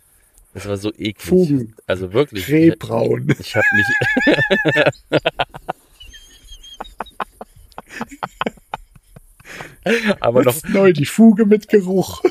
[0.57, 1.21] das war so eklig.
[1.21, 1.75] Fugen.
[1.85, 2.47] Also wirklich.
[2.49, 3.29] Rehbraun.
[3.29, 5.21] Ich, ich habe mich.
[10.19, 12.21] Aber noch Jetzt neu, die Fuge mit Geruch.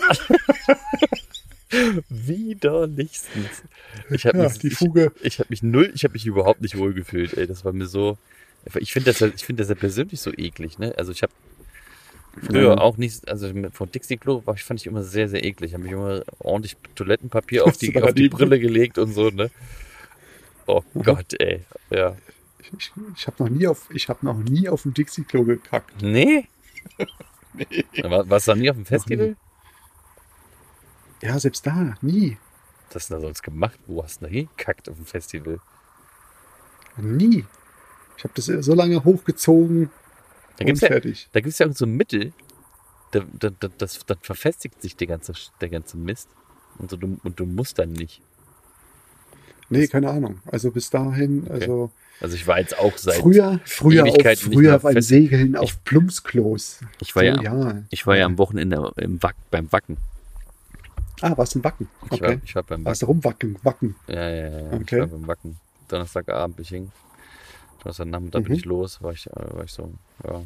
[2.09, 3.63] widerlichstens.
[4.11, 5.13] Ich habe Ja, mich, die ich, Fuge.
[5.23, 7.35] ich habe mich null, ich habe mich überhaupt nicht wohl gefühlt.
[7.35, 8.19] Ey, das war mir so.
[8.79, 10.79] Ich finde das, ja- ich finde das ja persönlich so eklig.
[10.79, 10.93] Ne?
[10.97, 11.33] Also ich habe
[12.43, 15.71] früher auch nicht, also von Dixie Klo war ich, fand ich immer sehr, sehr eklig.
[15.71, 18.29] Ich habe mich immer ordentlich Toilettenpapier auf die, auf die?
[18.29, 19.31] Brille gelegt und so.
[19.31, 19.51] Ne?
[20.67, 21.03] Oh Mhm.
[21.03, 21.65] Gott, ey.
[21.91, 22.17] Ja.
[22.79, 26.03] Ich, ich habe noch nie auf, ich habe noch nie auf dem Dixie-Klo gekackt.
[26.03, 26.49] Nee?
[28.03, 29.37] War, warst du da nie auf dem Festival?
[31.23, 32.37] Ja, selbst da, nie.
[32.89, 33.79] Was hast du da sonst gemacht?
[33.87, 35.61] Wo hast du da hingekackt auf dem Festival?
[36.97, 37.45] Nie.
[38.17, 39.91] Ich habe das so lange hochgezogen
[40.59, 42.33] Da und gibt's ja, da gibt's ja irgend so ein Mittel,
[43.13, 46.29] da, da, da, das, dann verfestigt sich der ganze, der ganze Mist.
[46.79, 48.21] Und, so, du, und du musst dann nicht.
[49.69, 50.41] Nee, keine Ahnung.
[50.47, 51.91] Also bis dahin, also
[52.21, 53.17] Also ich war jetzt auch seit.
[53.17, 56.81] früher, früher, auf, früher beim fest- Segeln auf Plumpsklos.
[57.01, 57.83] Ich war so, ja, ja.
[57.91, 59.97] ich war ja am Wochenende im Wack, beim Wacken.
[61.23, 61.89] Ah, warst du im Wacken?
[62.13, 62.41] Ich, war, Okay.
[62.45, 63.21] ich war beim Warst Wacken.
[63.21, 63.97] du rumwacken, wacken.
[64.07, 64.67] Ja, ja, ja.
[64.75, 65.01] Ich Okay.
[65.01, 65.57] war beim Wacken.
[65.89, 66.93] Donnerstagabend ich hin.
[67.87, 68.59] Donnerstagnachmittag bin Mhm.
[68.59, 69.03] ich los.
[69.03, 69.93] War ich, äh, war ich so,
[70.25, 70.43] ja.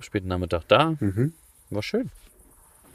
[0.00, 0.94] Späten Nachmittag da.
[1.00, 1.32] Mhm.
[1.70, 2.10] War schön.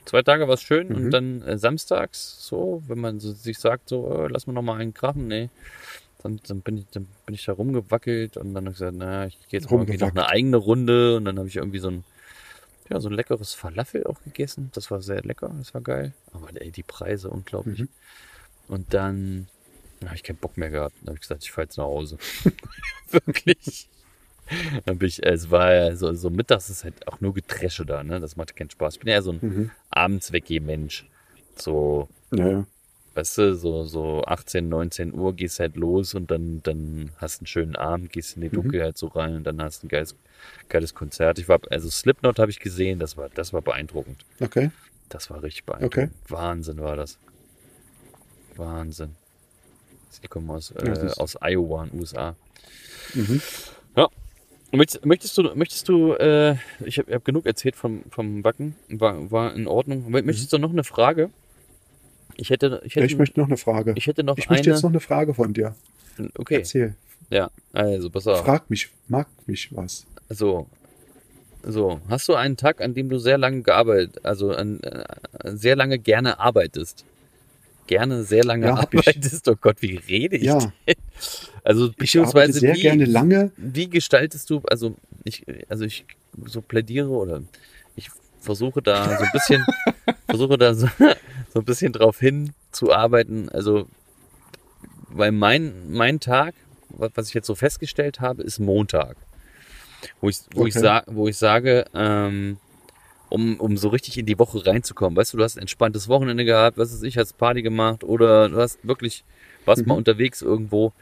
[0.05, 0.95] Zwei Tage war es schön Mhm.
[0.95, 4.61] und dann äh, samstags so, wenn man so, sich sagt, so, äh, lass mal noch
[4.61, 5.49] mal einen krachen, nee.
[6.21, 9.25] Dann, dann, bin ich, dann bin ich da rumgewackelt und dann habe ich gesagt, na,
[9.27, 11.89] ich gehe jetzt mal irgendwie noch eine eigene Runde und dann habe ich irgendwie so
[11.89, 12.05] ein,
[12.89, 14.69] ja, so ein leckeres Falafel auch gegessen.
[14.73, 16.13] Das war sehr lecker, das war geil.
[16.31, 17.79] Aber ey, die Preise unglaublich.
[17.81, 17.89] Mhm.
[18.69, 19.47] Und dann
[20.07, 20.95] habe ich keinen Bock mehr gehabt.
[21.01, 22.17] Dann habe ich gesagt, ich fahre jetzt nach Hause.
[23.11, 23.87] Wirklich.
[24.85, 27.85] Dann bin ich, äh, es war ja so, so mittags ist halt auch nur Getresche
[27.85, 28.19] da, ne?
[28.19, 28.95] Das macht keinen Spaß.
[28.95, 29.71] Ich bin ja eher so ein Mhm.
[29.89, 30.31] abends
[30.61, 31.07] Mensch.
[31.55, 32.65] So, Ja,
[33.15, 37.47] weißt du, so, so 18, 19 Uhr gehst halt los und dann, dann hast einen
[37.47, 38.53] schönen Abend, gehst in die Mhm.
[38.53, 40.15] Dunkelheit so rein und dann hast ein geiles,
[40.67, 41.39] geiles Konzert.
[41.39, 44.25] Ich war, also Slipknot habe ich gesehen, das war, das war beeindruckend.
[44.41, 44.71] Okay.
[45.09, 46.11] Das war richtig beeindruckend.
[46.27, 47.17] Wahnsinn war das.
[48.55, 49.15] Wahnsinn.
[50.21, 52.35] Sie kommen aus, äh, aus Iowa in USA.
[53.13, 53.41] Mhm.
[53.95, 54.07] Ja.
[54.71, 59.29] Möchtest, möchtest du, möchtest du, äh, ich habe hab genug erzählt vom, vom Backen, war,
[59.31, 60.09] war in Ordnung.
[60.09, 61.29] Möchtest du noch eine Frage?
[62.37, 63.93] Ich hätte, ich hätte, Ich möchte noch eine Frage.
[63.95, 64.57] ich hätte noch Ich eine.
[64.57, 65.75] möchte jetzt noch eine Frage von dir.
[66.37, 66.95] okay, Erzähl.
[67.29, 68.43] ja, also pass auf.
[68.43, 70.07] Frag mich, mag mich was.
[70.29, 70.67] So,
[71.61, 75.03] so, hast du einen Tag, an dem du sehr lange gearbeitet, also an, äh,
[75.43, 77.05] sehr lange gerne arbeitest?
[77.87, 78.97] Gerne sehr lange Ja, ich.
[79.07, 79.47] arbeitest?
[79.49, 80.43] Oh Gott, wie rede ich?
[80.45, 80.95] Ja, denn?
[81.63, 83.51] Also ich beziehungsweise sehr wie, gerne lange.
[83.57, 86.05] wie gestaltest du, also ich, also ich
[86.45, 87.41] so plädiere oder
[87.95, 88.09] ich
[88.39, 89.65] versuche da so ein bisschen,
[90.27, 90.87] versuche da so,
[91.53, 93.49] so ein bisschen drauf hin zu arbeiten.
[93.49, 93.87] Also,
[95.09, 96.55] weil mein, mein Tag,
[96.89, 99.15] was ich jetzt so festgestellt habe, ist Montag.
[100.19, 100.83] Wo ich, wo ich, Okay.
[100.83, 102.57] sa wo ich sage, ähm,
[103.33, 105.17] um, um so richtig in die Woche reinzukommen.
[105.17, 108.47] Weißt du, du hast ein entspanntes Wochenende gehabt, was weiß ich, hast Party gemacht oder
[108.49, 109.23] du hast wirklich,
[109.65, 109.87] warst Mhm.
[109.89, 110.93] mal unterwegs irgendwo.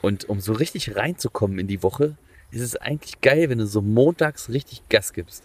[0.00, 2.16] Und um so richtig reinzukommen in die Woche,
[2.52, 5.42] ist es eigentlich geil, wenn du so montags richtig Gas gibst.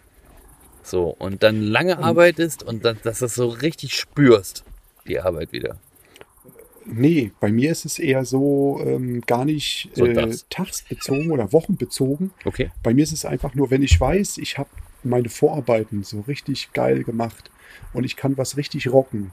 [0.84, 4.64] So, und dann lange Und- arbeitest und dann, dass du das so richtig spürst,
[5.08, 5.78] die Arbeit wieder.
[6.86, 10.46] Nee, bei mir ist es eher so ähm, gar nicht äh, Sonntags.
[10.50, 12.32] tagsbezogen oder wochenbezogen.
[12.46, 12.72] Okay.
[12.84, 14.70] Bei mir ist es einfach nur, wenn ich weiß, ich habe
[15.04, 17.50] meine Vorarbeiten so richtig geil gemacht
[17.94, 19.32] und ich kann was richtig rocken,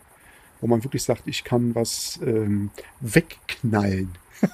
[0.60, 4.10] wo man wirklich sagt, ich kann was ähm, wegknallen.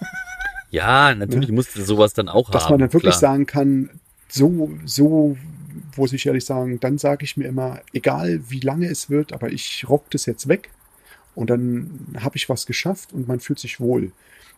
[0.73, 2.73] Ja, natürlich musst du sowas dann auch Dass haben.
[2.73, 3.33] man dann wirklich klar.
[3.33, 3.91] sagen kann,
[4.29, 5.37] so, so,
[5.99, 9.53] muss ich ehrlich sagen, dann sage ich mir immer, egal wie lange es wird, aber
[9.53, 10.71] ich rock das jetzt weg
[11.35, 14.13] und dann habe ich was geschafft und man fühlt sich wohl.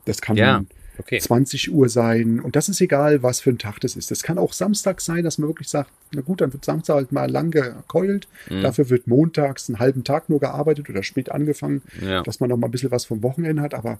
[0.04, 0.64] Das kann Ja,
[0.98, 1.18] okay.
[1.20, 4.10] 20 Uhr sein und das ist egal, was für ein Tag das ist.
[4.10, 7.12] Das kann auch Samstag sein, dass man wirklich sagt, na gut, dann wird Samstag halt
[7.12, 8.62] mal lang gekeult, Mhm.
[8.62, 12.22] dafür wird montags einen halben Tag nur gearbeitet oder spät angefangen, Ja.
[12.22, 13.98] dass man noch mal ein bisschen was vom Wochenende hat, aber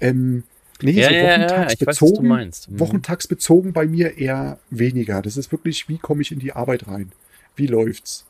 [0.00, 0.44] ähm,
[0.82, 2.28] nee, Ja, so ja, ja, ich weiß, wochentagsbezogen.
[2.74, 2.80] Mhm.
[2.80, 5.22] wochentagsbezogen bei mir eher weniger.
[5.22, 7.12] Das ist wirklich, wie komme ich in die Arbeit rein?
[7.56, 8.24] Wie läuft's?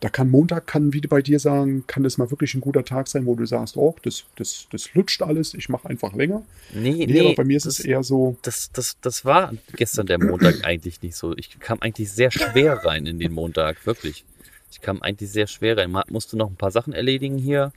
[0.00, 3.08] Da kann Montag, kann wie bei dir sagen, kann das mal wirklich ein guter Tag
[3.08, 6.42] sein, wo du sagst, oh, das, das, das lutscht alles, ich mache einfach länger.
[6.72, 10.06] Nee, Nee, aber bei mir ist das, es eher so, das, das, das war gestern
[10.06, 11.36] der Montag eigentlich nicht so.
[11.36, 14.24] Ich kam eigentlich sehr schwer rein in den Montag, wirklich.
[14.70, 15.90] Ich kam eigentlich sehr schwer rein.
[15.90, 17.72] Man musste noch ein paar Sachen erledigen hier.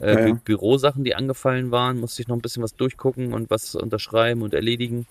[0.00, 0.32] Äh, Ja, ja.
[0.34, 4.42] Bü Bürosachen, die angefallen waren, musste ich noch ein bisschen was durchgucken und was unterschreiben
[4.42, 5.06] und erledigen.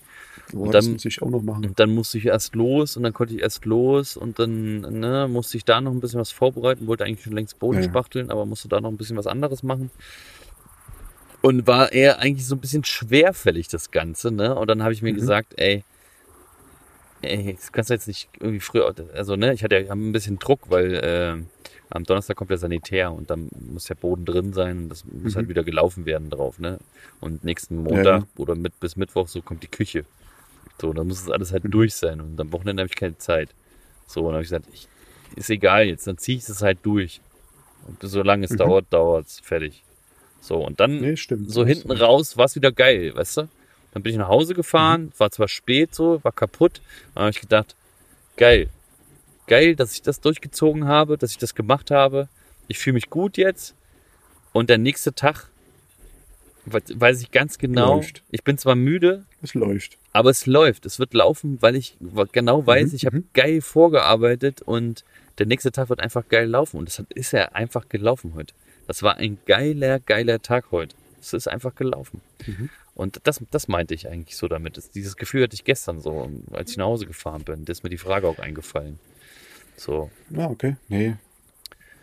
[0.54, 1.66] oh, Und das dann- muss ich auch noch machen.
[1.66, 5.28] Und dann musste ich erst los und dann konnte ich erst los und dann ne,
[5.28, 7.84] musste ich da noch ein bisschen was vorbereiten, wollte eigentlich schon längst Boden ja.
[7.88, 9.90] spachteln, aber musste da noch ein bisschen was anderes machen.
[11.42, 14.54] Und war eher eigentlich so ein bisschen schwerfällig, das Ganze, ne?
[14.56, 15.16] Und dann habe ich mir Mhm.
[15.16, 15.84] gesagt, ey,
[17.22, 20.38] ey, das kannst du jetzt nicht irgendwie früher, also ne, ich hatte ja ein bisschen
[20.38, 21.36] Druck, weil äh,
[21.90, 25.34] am Donnerstag kommt der Sanitär und dann muss der Boden drin sein und das muss
[25.34, 25.36] Mhm.
[25.36, 26.78] halt wieder gelaufen werden drauf, ne?
[27.20, 28.26] Und nächsten Montag ja.
[28.36, 30.04] oder mit, bis Mittwoch so kommt die Küche.
[30.80, 31.70] So, dann muss es alles halt Mhm.
[31.70, 33.50] durch sein und am Wochenende habe ich keine Zeit.
[34.06, 34.88] So, und dann habe ich gesagt, ich,
[35.36, 37.20] ist egal jetzt, dann ziehe ich es halt durch.
[37.86, 38.56] Und solange es Mhm.
[38.58, 39.82] dauert, dauert es, fertig.
[40.40, 41.50] So, und dann Nee, stimmt.
[41.50, 43.48] so hinten raus war es wieder geil, weißt du?
[43.92, 45.12] Dann bin ich nach Hause gefahren, Mhm.
[45.18, 46.80] war zwar spät so, war kaputt,
[47.14, 47.74] aber habe ich gedacht,
[48.36, 48.68] geil.
[49.48, 52.28] Geil, dass ich das durchgezogen habe, dass ich das gemacht habe.
[52.68, 53.74] Ich fühle mich gut jetzt.
[54.52, 55.48] Und der nächste Tag
[56.66, 58.22] we- weiß ich ganz genau, Läuft.
[58.30, 59.98] ich bin zwar müde, Es läuft.
[60.12, 60.86] aber es läuft.
[60.86, 61.96] Es wird laufen, weil ich
[62.32, 63.28] genau weiß, Mhm, ich habe mhm.
[63.34, 65.04] geil vorgearbeitet und
[65.38, 66.76] der nächste Tag wird einfach geil laufen.
[66.78, 68.54] Und das ist ja einfach gelaufen heute.
[68.86, 70.94] Das war ein geiler, geiler Tag heute.
[71.20, 72.20] Es ist einfach gelaufen.
[72.46, 72.68] Mhm.
[72.94, 74.76] Und das, das meinte ich eigentlich so damit.
[74.76, 77.64] Das, dieses Gefühl hatte ich gestern so, als ich nach Hause gefahren bin.
[77.64, 78.98] Da ist mir die Frage auch eingefallen.
[79.78, 80.10] So.
[80.30, 80.76] Ja, okay.
[80.88, 81.14] Nee.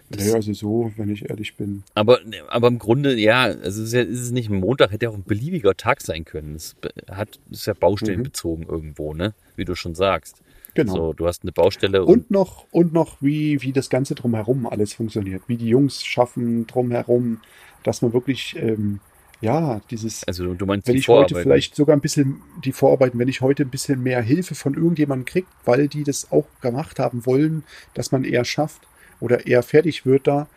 [0.09, 1.83] Das- Nee, also so, wenn ich ehrlich bin.
[1.95, 2.19] Aber,
[2.49, 5.09] aber im Grunde, ja, also es ist, ja, ist es nicht ein Montag, hätte ja
[5.09, 6.53] auch ein beliebiger Tag sein können.
[6.55, 6.75] Es
[7.09, 9.33] hat, ist ja baustellenbezogen irgendwo, ne?
[9.55, 10.41] Wie du schon sagst.
[10.75, 10.93] Genau.
[10.93, 14.67] So, du hast eine Baustelle und, Und noch, und noch, wie, wie das Ganze drumherum
[14.67, 15.41] alles funktioniert.
[15.47, 17.39] Wie die Jungs schaffen drumherum,
[17.83, 18.99] dass man wirklich, ähm,
[19.45, 23.27] ja, dieses, also du meinst wenn ich heute vielleicht sogar ein bisschen die Vorarbeiten, wenn
[23.27, 27.25] ich heute ein bisschen mehr Hilfe von irgendjemandem kriege, weil die das auch gemacht haben
[27.25, 28.81] wollen, dass man eher schafft
[29.19, 30.47] oder eher fertig wird da,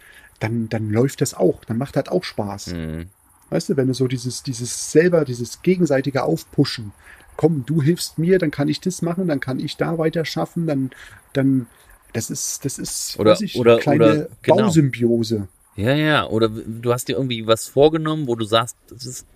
[0.40, 1.64] dann, dann läuft das auch.
[1.64, 2.68] Dann macht das auch Spaß.
[2.74, 3.06] Mhm.
[3.50, 6.92] Weißt du, wenn du so dieses, dieses selber, dieses gegenseitige Aufpushen,
[7.36, 10.66] komm, du hilfst mir, dann kann ich das machen, dann kann ich da weiter schaffen,
[10.66, 10.90] dann,
[11.32, 11.66] dann,
[12.12, 14.56] das ist, das ist, Oder- weiß ich, oder- eine kleine oder- genau.
[14.56, 15.48] Bausymbiose.
[15.78, 16.26] Ja, ja.
[16.26, 19.26] Oder du hast dir irgendwie was vorgenommen, wo du sagst, das ist,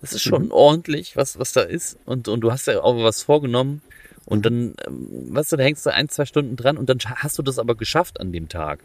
[0.00, 1.98] das ist schon ordentlich, was, was da ist.
[2.06, 3.82] Und, und du hast ja auch was vorgenommen.
[4.24, 7.38] Und dann, ähm, weißt du, da hängst du ein, zwei Stunden dran und dann hast
[7.38, 8.80] du das aber geschafft an dem Tag.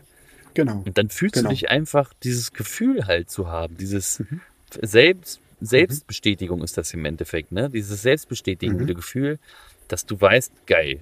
[0.54, 0.84] Genau.
[0.86, 1.50] Und dann fühlst Genau.
[1.50, 4.22] du dich einfach, dieses Gefühl halt zu haben, dieses
[4.82, 7.70] Selbst, Selbstbestätigung ist das im Endeffekt, ne?
[7.70, 9.40] Dieses selbstbestätigende Gefühl,
[9.88, 11.02] dass du weißt, geil.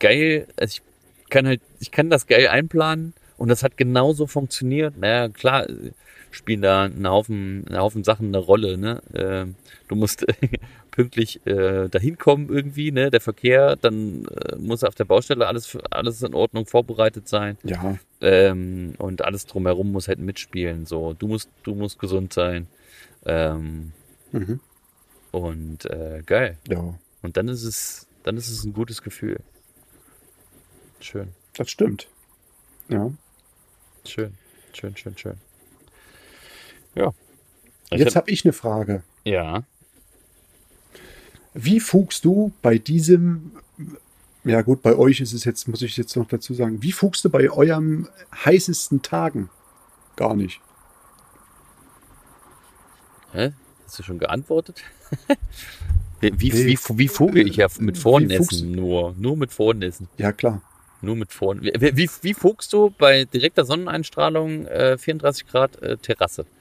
[0.00, 4.96] Geil, also ich kann halt, ich kann das geil einplanen und das hat genauso funktioniert.
[4.96, 5.92] Naja, klar, äh,
[6.30, 9.02] spielen da einen Haufen, einen Haufen Sachen eine Rolle, ne?
[9.14, 9.54] Ähm,
[9.88, 10.26] du musst
[10.90, 13.10] pünktlich äh, dahin kommen irgendwie, ne?
[13.10, 17.58] Der Verkehr, dann äh, muss auf der Baustelle alles, alles in Ordnung vorbereitet sein.
[17.64, 20.86] Ja, Ähm, und alles drumherum muss halt mitspielen.
[20.86, 22.66] So, du musst, du musst gesund sein.
[23.24, 23.92] Ähm,
[24.32, 24.60] mhm.
[25.32, 26.58] und äh, geil.
[26.68, 29.40] ja, Und dann ist es, dann ist es ein gutes Gefühl.
[31.00, 32.08] Schön, das stimmt.
[32.88, 33.10] Ja.
[34.10, 34.34] Schön,
[34.72, 35.34] schön, schön, schön.
[36.94, 37.12] Ja.
[37.90, 39.02] Ich Jetzt hab- habe ich eine Frage.
[39.24, 39.64] ja.
[41.58, 43.52] Wie fugst du bei diesem,
[44.44, 47.24] ja gut, bei euch ist es jetzt, muss ich jetzt noch dazu sagen, wie fugst
[47.24, 48.08] du bei eurem
[48.44, 49.48] heißesten Tagen?
[50.16, 50.60] Gar nicht.
[53.32, 53.52] Hä?
[53.86, 54.82] Hast du schon geantwortet?
[56.20, 59.14] wie, wie, wie, wie vogel ich ja mit fuchst- nur.
[59.18, 60.08] Nur mit Vornässen.
[60.18, 60.60] Ja, klar.
[61.06, 61.62] Nur mit Vorn.
[61.62, 66.46] Wie, wie, wie fugst du bei direkter Sonneneinstrahlung äh, 34 Grad äh, Terrasse?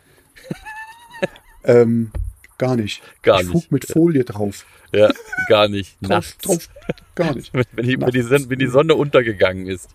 [1.67, 2.11] Ähm,
[2.59, 3.01] gar nicht.
[3.23, 3.63] Gar ich nicht.
[3.63, 4.67] fug mit Folie drauf.
[4.93, 5.09] Ja,
[5.49, 5.97] gar nicht.
[6.01, 6.37] Drauf, Nachts.
[6.37, 6.69] drauf,
[7.15, 7.51] gar nicht.
[7.53, 8.21] Wenn, wenn, die, wenn, die.
[8.21, 9.89] Sonne, wenn die Sonne untergegangen ist.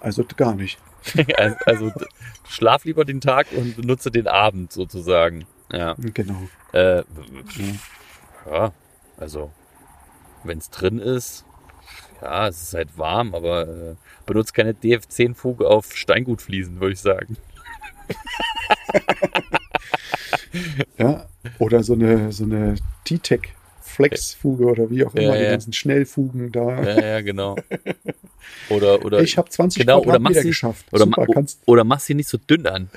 [0.00, 0.78] Also gar nicht.
[1.36, 1.92] Also, also
[2.46, 5.46] schlaf lieber den Tag und benutze den Abend sozusagen.
[5.72, 5.96] Ja.
[5.98, 6.46] Genau.
[6.72, 7.02] Äh,
[8.46, 8.72] ja,
[9.16, 9.50] also
[10.44, 11.44] wenn es drin ist,
[12.22, 13.94] ja, es ist halt warm, aber äh,
[14.26, 17.36] benutzt keine DF10-Fuge auf Steingutfliesen, würde ich sagen.
[20.98, 21.26] Ja.
[21.58, 25.50] Oder so eine, so eine T-Tech Flex-Fuge oder wie auch immer, Ja, die ja.
[25.50, 26.82] ganzen Schnellfugen da.
[26.82, 27.56] Ja, ja, genau.
[28.70, 30.86] Oder, oder, ich habe 20 genau, oder Quadratmeter machst sie, geschafft.
[30.92, 32.90] oder, Super, kannst, oder machst sie nicht so dünn an.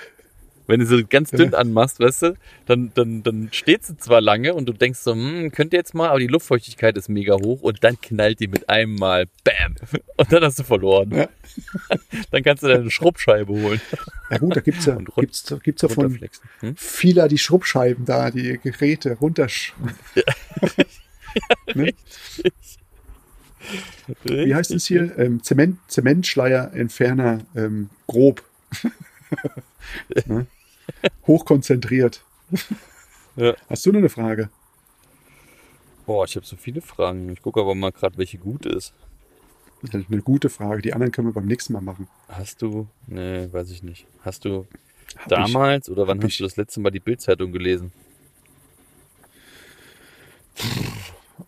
[0.67, 2.33] Wenn du sie ganz dünn anmachst, weißt du,
[2.65, 6.09] dann, dann, dann steht sie zwar lange und du denkst so, hm, könnte jetzt mal,
[6.09, 9.75] aber die Luftfeuchtigkeit ist mega hoch und dann knallt die mit einem Mal, bam,
[10.17, 11.11] und dann hast du verloren.
[11.11, 11.29] Ja.
[12.31, 13.79] Dann kannst du deine Schrubbscheibe holen
[14.29, 16.19] ja gut, da gibt's ja, Und rund- gibt's, gibt's ja von.
[16.59, 16.75] Hm?
[16.75, 19.73] vieler die Schrubbscheiben da, die Geräte runtersch...
[21.75, 21.93] ne?
[24.23, 25.17] Wie heißt es hier?
[25.17, 28.43] Ähm, Zement, Zementschleierentferner ähm, grob.
[30.25, 30.47] ne?
[31.27, 32.23] Hochkonzentriert.
[33.35, 33.55] Ja.
[33.69, 34.49] Hast du noch eine Frage?
[36.05, 37.29] Boah, ich habe so viele Fragen.
[37.33, 38.93] Ich gucke aber mal gerade, welche gut ist.
[39.81, 40.81] Das ist eine gute Frage.
[40.81, 42.07] Die anderen können wir beim nächsten Mal machen.
[42.29, 44.07] Hast du, nee, weiß ich nicht.
[44.21, 44.65] Hast du
[45.17, 46.37] Hab damals oder wann hast ich.
[46.37, 47.91] du das letzte Mal die Bildzeitung gelesen?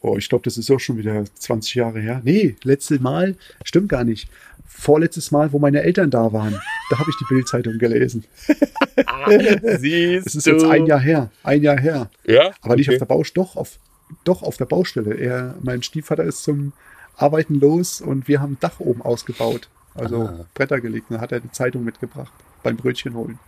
[0.08, 2.22] Ich, oh, ich glaube, das ist auch schon wieder 20 Jahre her.
[2.24, 4.30] Nee, letztes Mal, stimmt gar nicht.
[4.66, 8.24] Vorletztes Mal, wo meine Eltern da waren, da habe ich die Bildzeitung gelesen.
[9.80, 11.30] Siehst Das ist jetzt ein Jahr her.
[11.44, 12.10] Ein Jahr her.
[12.26, 12.52] Ja?
[12.62, 13.00] Aber nicht auf Okay.
[13.00, 13.80] der Baustelle, doch auf,
[14.24, 15.16] doch auf der Baustelle.
[15.16, 16.74] Er, mein Stiefvater ist zum
[17.16, 19.68] Arbeiten los und wir haben ein Dach oben ausgebaut.
[19.96, 20.46] Also Ah.
[20.54, 21.08] Bretter gelegt.
[21.10, 22.32] Dann hat er die Zeitung mitgebracht
[22.64, 23.40] beim Brötchen holen.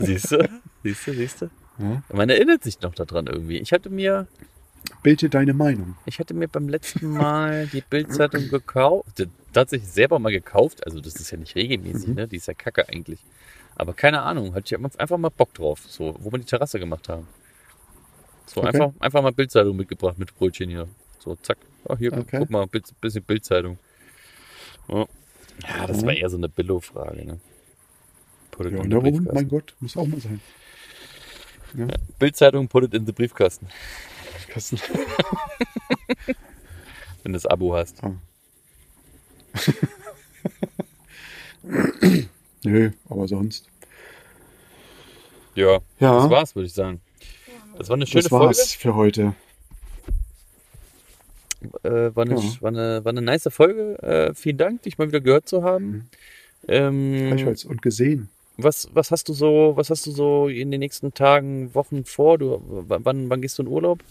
[0.00, 0.48] Siehst du?
[0.82, 1.50] Siehst du, siehst du?
[1.78, 2.02] Ja.
[2.12, 3.58] Man erinnert sich noch daran irgendwie.
[3.58, 4.26] Ich hatte mir,
[5.02, 5.96] Bild dir deine Meinung.
[6.06, 9.22] ich hatte mir beim letzten Mal die Bildzeitung gekauft,
[9.52, 10.84] tatsächlich selber mal gekauft.
[10.86, 12.14] Also das ist ja nicht regelmäßig, Mhm.
[12.14, 12.28] ne?
[12.28, 13.20] Die ist ja kacke eigentlich.
[13.76, 17.08] Aber keine Ahnung, hatte ich einfach mal Bock drauf, so, wo wir die Terrasse gemacht
[17.08, 17.26] haben.
[18.46, 18.68] So Okay.
[18.68, 20.88] einfach, einfach mal Bildzeitung mitgebracht mit Brötchen hier.
[21.18, 21.58] So, zack.
[21.84, 22.38] Oh, hier, Okay.
[22.38, 23.78] guck mal, Bild, bisschen Bildzeitung.
[24.88, 25.06] Ja.
[25.78, 26.06] ja, das Mhm.
[26.06, 27.40] war eher so eine Billo-Frage, ne?
[28.50, 29.28] Put it Ja, in warum?
[29.32, 30.40] Mein Gott, muss auch mal sein.
[32.18, 33.68] Bildzeitung, put it in the Briefkasten,
[34.50, 34.78] Kasten.
[37.22, 38.00] wenn du das Abo hast.
[42.64, 43.66] Nö, aber sonst.
[45.54, 46.20] Ja, Ja.
[46.22, 47.00] das war's, würde ich sagen.
[47.76, 49.34] Das war eine schöne das war's für heute.
[51.62, 51.80] Folge.
[51.82, 52.42] Äh, war, eine, Ja.
[52.60, 53.98] war, eine, war eine nice Folge.
[54.02, 56.08] Äh, vielen Dank, dich mal wieder gehört zu haben.
[56.68, 58.28] Ähm, Gleichfalls und gesehen.
[58.56, 62.38] was, was hast du so, was hast du so in den nächsten Tagen, Wochen vor?
[62.38, 64.02] Du, wann, wann gehst du in Urlaub?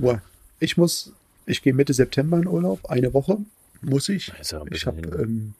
[0.00, 0.22] Boah,
[0.60, 1.12] ich muss,
[1.46, 3.38] ich gehe Mitte September in Urlaub, eine Woche
[3.80, 4.32] muss ich.
[4.70, 5.54] Ich habe ähm,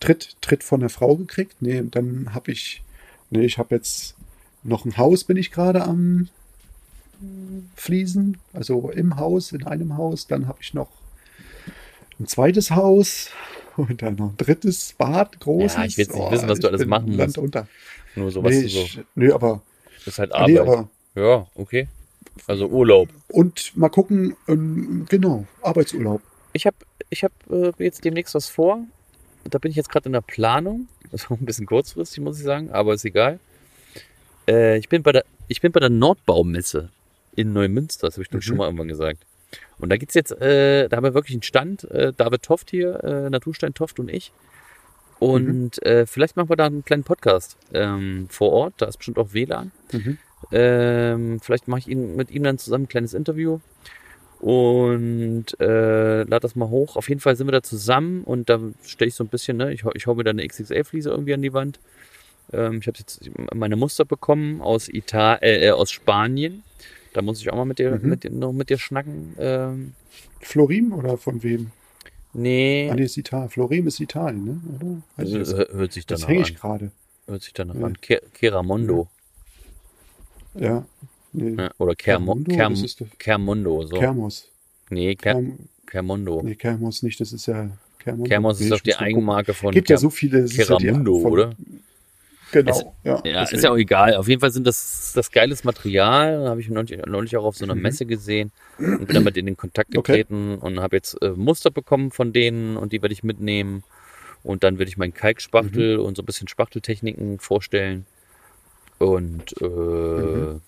[0.00, 1.56] Tritt, Tritt von der Frau gekriegt.
[1.60, 2.82] Nee, dann habe ich,
[3.30, 4.16] nee, ich habe jetzt
[4.64, 6.28] noch ein Haus, bin ich gerade am
[7.76, 10.26] Fließen, also im Haus, in einem Haus.
[10.26, 10.90] Dann habe ich noch
[12.18, 13.30] ein zweites Haus
[13.76, 15.74] Und dann noch ein drittes Bad, großes.
[15.76, 17.38] Ja, ich will jetzt nicht wissen, was du ich alles machen Land musst.
[17.38, 17.66] unter.
[18.14, 19.00] Nur sowas nee, nee, so.
[19.14, 19.62] nee, aber,
[20.04, 20.60] ist halt nee, Arbeit.
[20.60, 21.88] aber ja, okay.
[22.46, 23.08] Also Urlaub.
[23.28, 26.20] und mal gucken, ähm, genau, Arbeitsurlaub.
[26.52, 26.76] Ich habe
[27.10, 28.84] ich hab, äh, jetzt demnächst was vor.
[29.44, 30.88] Da bin ich jetzt gerade in der Planung.
[31.10, 33.38] Das auch ein bisschen kurzfristig, muss ich sagen, aber ist egal.
[34.48, 36.88] Äh, ich, bin bei der, ich bin bei der Nordbaumesse
[37.36, 38.58] in Neumünster, das habe ich ich schon Mhm.
[38.58, 39.18] mal irgendwann gesagt.
[39.78, 43.02] Und da geht's jetzt, äh, da haben wir wirklich einen Stand, äh, David Toft hier,
[43.04, 44.32] äh, Naturstein Toft und ich.
[45.18, 49.18] Und äh, vielleicht machen wir da einen kleinen Podcast ähm, vor Ort, da ist bestimmt
[49.18, 49.70] auch WLAN.
[49.92, 50.18] Mhm.
[50.50, 53.60] Ähm, vielleicht mache ich ihn, mit ihm dann zusammen ein kleines Interview
[54.40, 56.96] und äh, lade das mal hoch.
[56.96, 59.72] Auf jeden Fall sind wir da zusammen und da stelle ich so ein bisschen, ne,
[59.72, 61.78] ich, hau- ich hau mir da eine XXL-Fliese irgendwie an die Wand.
[62.52, 66.64] Ähm, ich habe jetzt meine Muster bekommen aus Ital äh, äh, aus Spanien.
[67.12, 68.08] Da muss ich auch mal mit dir, Mhm.
[68.08, 69.34] mit dir noch mit dir schnacken.
[69.38, 69.92] Ähm,
[70.40, 71.70] Florim oder von wem?
[72.32, 73.48] nee, Ah, nee, ist Italien.
[73.50, 74.60] Florim ist Italien, ne?
[74.74, 75.02] Oder?
[75.24, 75.54] Weiß jetzt.
[75.72, 76.46] hört sich Das danach hänge an.
[76.50, 76.90] ich gerade.
[77.26, 77.86] Hört sich danach Ja.
[77.86, 78.00] an.
[78.00, 79.02] Ke- Keramondo.
[79.02, 79.21] Ja.
[80.54, 81.54] Nee.
[81.56, 82.74] Ja, oder Kermo Kermundo, Kerm
[83.18, 83.82] Kermundo.
[83.86, 83.96] So.
[83.96, 84.48] Kermos.
[84.90, 86.42] nee, Ker Kerm, Kermondo.
[86.44, 88.28] nee, Kermos nicht, das ist ja Kermundo.
[88.28, 88.94] Kermos Nee, ist doch die.
[88.94, 90.40] Eigenmarke von Gibt ja Ker- so viele.
[90.40, 91.54] es ja Keramundo, von- oder?
[92.52, 93.22] Genau, ja.
[93.24, 94.14] Ja, ist ja auch egal.
[94.16, 96.46] Auf jeden Fall sind das das geiles Material.
[96.50, 97.80] Habe ich neulich, neulich auch auf so einer Mhm.
[97.80, 100.18] Messe gesehen und bin damit in den Kontakt Okay.
[100.18, 103.84] getreten und habe jetzt äh, Muster bekommen von denen und die werde ich mitnehmen.
[104.42, 106.04] Und dann werde ich meinen Kalkspachtel Mhm.
[106.04, 108.04] und so ein bisschen Spachteltechniken vorstellen.
[109.02, 110.60] Und äh, Mhm.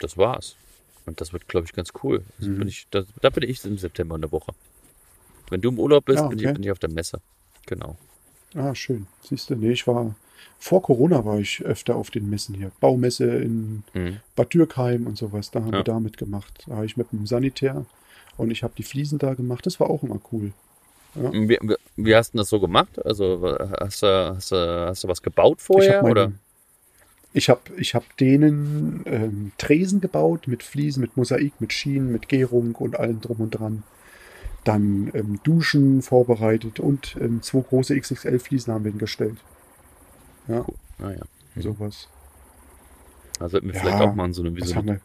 [0.00, 0.56] das war's.
[1.06, 2.24] Und das wird, glaube ich, ganz cool.
[2.38, 2.58] Also Mhm.
[2.58, 4.52] bin ich, da, da bin ich im September in der Woche.
[5.50, 6.54] Wenn du im Urlaub bist, Ja, bin, ich, okay.
[6.54, 7.20] bin ich auf der Messe.
[7.66, 7.96] Genau.
[8.54, 9.06] Ah, schön.
[9.22, 10.14] Siehst du, nee, ich war
[10.58, 12.70] vor Corona war ich öfter auf den Messen hier.
[12.80, 14.16] Baumesse in Mhm.
[14.34, 15.50] Bad Dürkheim und sowas.
[15.50, 15.78] Da haben Ja.
[15.80, 16.64] wir da mitgemacht.
[16.66, 17.84] Da habe ich mit dem Sanitär
[18.36, 19.64] und ich habe die Fliesen da gemacht.
[19.66, 20.52] Das war auch immer cool.
[21.14, 23.02] Wie, wie- wie hast du das so gemacht?
[23.04, 24.56] Also hast du, hast du,
[24.88, 26.02] hast du was gebaut vorher?
[26.04, 26.32] oder?
[27.36, 32.28] Ich hab, ich hab denen ähm, Tresen gebaut mit Fliesen, mit Mosaik, mit Schienen, mit
[32.30, 33.82] Gärung und allem drum und dran.
[34.64, 39.36] Dann ähm, Duschen vorbereitet und ähm, zwei große XXL-Fliesen haben wir hingestellt.
[40.48, 40.64] Ja,
[40.98, 41.20] Naja.
[41.56, 42.08] sowas.
[43.38, 45.00] Also wird mir Ja, vielleicht auch mal so eine wie Was so haben wir,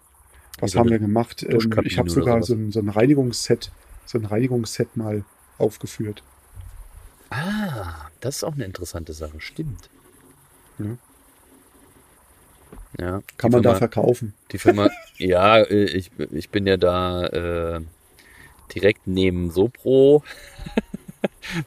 [0.60, 1.44] was so haben wir gemacht?
[1.44, 3.72] Ähm, ich habe sogar so ein, so ein Reinigungsset,
[4.06, 5.26] so ein Reinigungsset mal
[5.58, 6.24] aufgeführt.
[7.30, 9.42] Ah, das ist auch eine interessante Sache.
[9.42, 9.90] Stimmt.
[10.80, 10.98] Ja.
[13.00, 13.22] Ja.
[13.38, 14.34] Kann man da Firma, verkaufen.
[14.52, 17.82] Die Firma, ja, äh, ich, ich bin ja da äh,
[18.74, 20.24] direkt neben Sopro.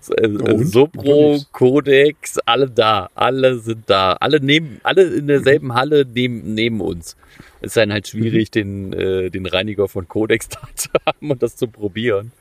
[0.00, 1.38] So, äh, Sopro.
[1.52, 7.16] Codex, alle da, alle sind da, alle neben, alle in derselben Halle neben, neben uns.
[7.60, 11.42] Es ist dann halt schwierig, den, äh, den Reiniger von Codex da zu haben und
[11.42, 12.32] das zu probieren.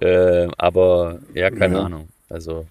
[0.00, 1.82] Äh, aber ja, keine Ja.
[1.84, 2.08] Ahnung.
[2.28, 2.66] Also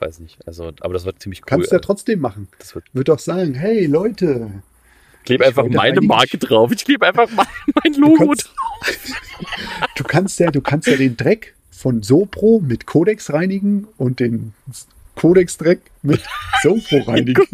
[0.00, 0.38] weiß nicht.
[0.46, 1.46] Also, aber das wird ziemlich cool.
[1.46, 2.48] Kannst du ja trotzdem machen.
[2.58, 4.50] das wird, Wird doch sagen, hey Leute,
[5.20, 6.72] ich klebe einfach meine Marke drauf.
[6.72, 7.46] Ich klebe einfach mein,
[7.84, 9.12] mein Logo kannst- drauf.
[9.96, 14.52] du kannst ja, du kannst ja den Dreck von Sopro mit Codex reinigen und den
[15.16, 16.22] Codex-Dreck mit
[16.62, 17.44] Sopro reinigen.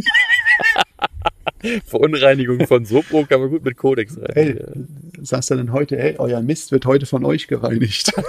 [1.87, 4.31] Verunreinigung von Sopro kann man gut mit Codex rein.
[4.35, 4.61] Hey,
[5.23, 8.13] sagst du dann heute, hey, euer Mist wird heute von euch gereinigt.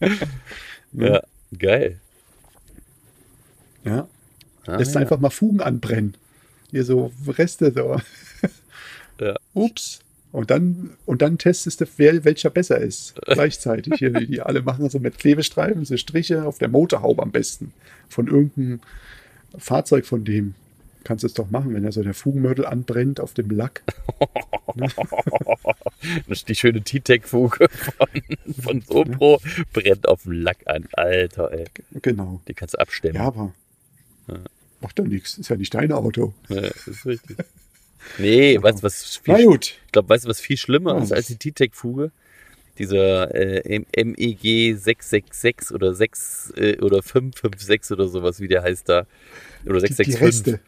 [0.92, 1.20] Ja,
[1.58, 2.00] geil.
[3.88, 4.08] Ja.
[4.66, 5.00] Ah, Lässt ja.
[5.00, 6.14] einfach mal Fugen anbrennen.
[6.70, 8.00] Hier so Reste so.
[9.20, 9.34] Ja.
[9.52, 9.98] Ups.
[10.30, 13.14] Und dann, und dann testest du, wer, welcher besser ist.
[13.26, 13.94] Gleichzeitig.
[13.96, 17.72] Hier, die alle machen so mit Klebestreifen, so Striche auf der Motorhaube am besten.
[18.08, 18.80] Von irgendeinem
[19.56, 20.54] Fahrzeug von dem.
[21.04, 23.82] Kannst du es doch machen, wenn da so der Fugenmörtel anbrennt auf dem Lack.
[26.48, 28.08] Die schöne T-Tech-Fuge von,
[28.62, 29.40] von Sopro
[29.72, 30.86] brennt auf dem Lack an.
[30.92, 31.64] Alter, ey.
[32.02, 32.40] Genau.
[32.46, 33.16] Die kannst du abstemmen.
[33.16, 33.54] Ja, aber
[34.80, 35.38] macht doch nichts.
[35.38, 36.34] Ist ja nicht dein Auto.
[36.48, 37.36] Ja, ist richtig.
[38.18, 39.74] Nee, weißt du, was viel, Na gut.
[39.86, 41.02] ich glaube, weißt du, was viel schlimmer Ja.
[41.02, 42.10] ist als die T-Tech-Fuge?
[42.78, 49.06] Dieser äh, MEG 666 oder 6 äh, oder 556 oder sowas, wie der heißt da.
[49.66, 50.54] Oder Die, die 665.
[50.54, 50.60] Reste.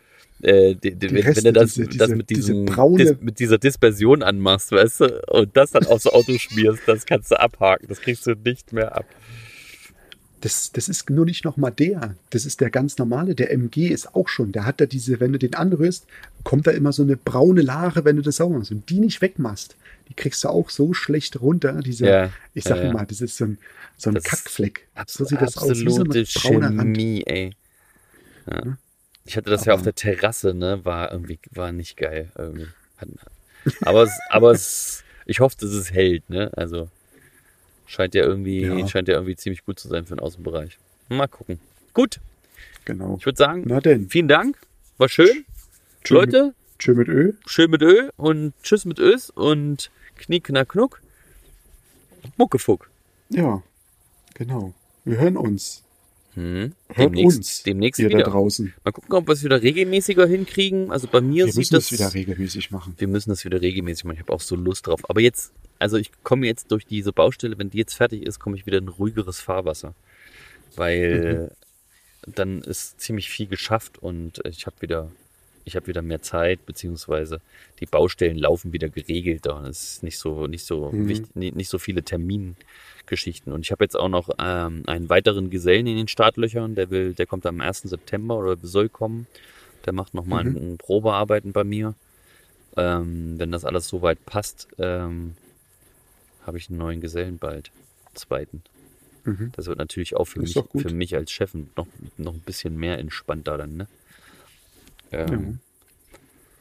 [0.42, 2.64] Äh, die, die, Die wenn, Reste, wenn du das, diese- das diese- mit, diese diesem,
[2.66, 7.06] braune- Dis, mit dieser Dispersion anmachst, weißt du, und das dann aufs Auto schmierst, das
[7.06, 7.86] kannst du abhaken.
[7.88, 9.04] Das kriegst du nicht mehr ab.
[10.40, 12.14] Das, das ist nur nicht nochmal der.
[12.30, 13.34] Das ist der ganz normale.
[13.34, 14.52] Der MG ist auch schon.
[14.52, 16.06] Der hat da diese, wenn du den anrührst,
[16.44, 18.70] kommt da immer so eine braune Lache, wenn du das sauber machst.
[18.70, 19.76] Und die nicht wegmachst,
[20.08, 21.80] die kriegst du auch so schlecht runter.
[21.80, 22.90] Diese, Ja, ich sag ja, ja.
[22.90, 23.58] immer, das ist so ein,
[23.96, 24.88] so ein Das Kackfleck.
[25.06, 25.70] So sieht das aus.
[25.70, 26.96] Wie so absolute ein brauner Rand.
[26.96, 27.56] Chemie, ey.
[28.50, 28.78] Ja.
[29.24, 30.84] Ich hatte das ja auf der Terrasse, ne?
[30.84, 32.32] War irgendwie, war nicht geil.
[32.36, 32.66] Irgendwie.
[33.82, 36.50] Aber es, aber es, ich hoffe, dass es hält, ne?
[36.56, 36.88] Also,
[37.90, 38.86] Scheint ja irgendwie, Ja.
[38.86, 40.78] scheint ja irgendwie ziemlich gut zu sein für den Außenbereich.
[41.08, 41.58] Mal gucken.
[41.92, 42.20] Gut,
[42.84, 43.16] Genau.
[43.18, 44.08] ich würde sagen, Na denn.
[44.08, 44.56] vielen Dank.
[44.96, 45.44] War schön.
[46.04, 47.32] Tschö Leute, Mit, tschö mit Ö.
[47.46, 51.00] schön mit Ö und tschüss mit Ös und Knick, knack, knuck.
[52.36, 52.88] Muckefuck.
[53.28, 53.60] Ja,
[54.34, 54.72] genau.
[55.04, 55.82] Wir hören uns.
[56.34, 56.72] Hm.
[56.96, 58.22] Demnächst, demnächst wieder.
[58.22, 58.72] draußen.
[58.84, 60.90] Mal gucken, ob wir es wieder regelmäßiger hinkriegen.
[60.92, 62.94] Also bei mir Wir sieht müssen das das wieder regelmäßig machen.
[62.98, 64.14] wir müssen das wieder regelmäßig machen.
[64.14, 65.08] Ich habe auch so Lust drauf.
[65.10, 68.56] Aber jetzt, also ich komme jetzt durch diese Baustelle, wenn die jetzt fertig ist, komme
[68.56, 69.94] ich wieder in ruhigeres Fahrwasser.
[70.76, 71.50] Weil
[72.26, 75.10] dann ist ziemlich viel geschafft und ich habe wieder,
[75.64, 77.40] ich habe wieder mehr Zeit, beziehungsweise
[77.80, 79.56] die Baustellen laufen wieder geregelter.
[79.56, 81.08] und Es ist nicht so, nicht so Mhm.
[81.08, 83.52] wichtig, nicht, nicht so viele Termingeschichten.
[83.52, 87.14] Und ich habe jetzt auch noch ähm, einen weiteren Gesellen in den Startlöchern, der will,
[87.14, 87.82] der kommt am 1.
[87.82, 89.26] September oder soll kommen.
[89.86, 90.56] Der macht nochmal Mhm.
[90.56, 91.94] ein, ein Probearbeiten bei mir.
[92.76, 95.34] Ähm, wenn das alles soweit passt, ähm,
[96.46, 97.70] habe ich einen neuen Gesellen bald.
[98.14, 98.62] Zweiten.
[99.24, 99.52] Mhm.
[99.54, 101.86] Das wird natürlich auch für, Ist mich, für mich als Chef noch,
[102.16, 103.86] noch ein bisschen mehr entspannter dann, ne?
[105.12, 105.58] Ähm,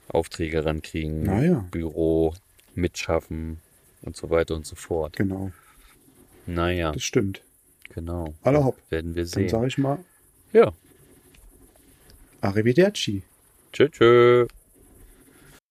[0.08, 1.66] Aufträge rankriegen, Naja.
[1.72, 2.34] Büro
[2.76, 3.60] mitschaffen
[4.02, 5.16] und so weiter und so fort.
[5.18, 5.52] Genau,
[6.45, 7.41] Naja, das stimmt.
[7.93, 8.34] genau.
[8.41, 8.78] Alle hopp.
[8.89, 9.50] Werden wir Dann sehen.
[9.50, 10.00] sage ich mal
[10.54, 10.72] Ja.
[12.41, 13.24] Arrivederci.
[13.74, 14.47] Tschö, tschö.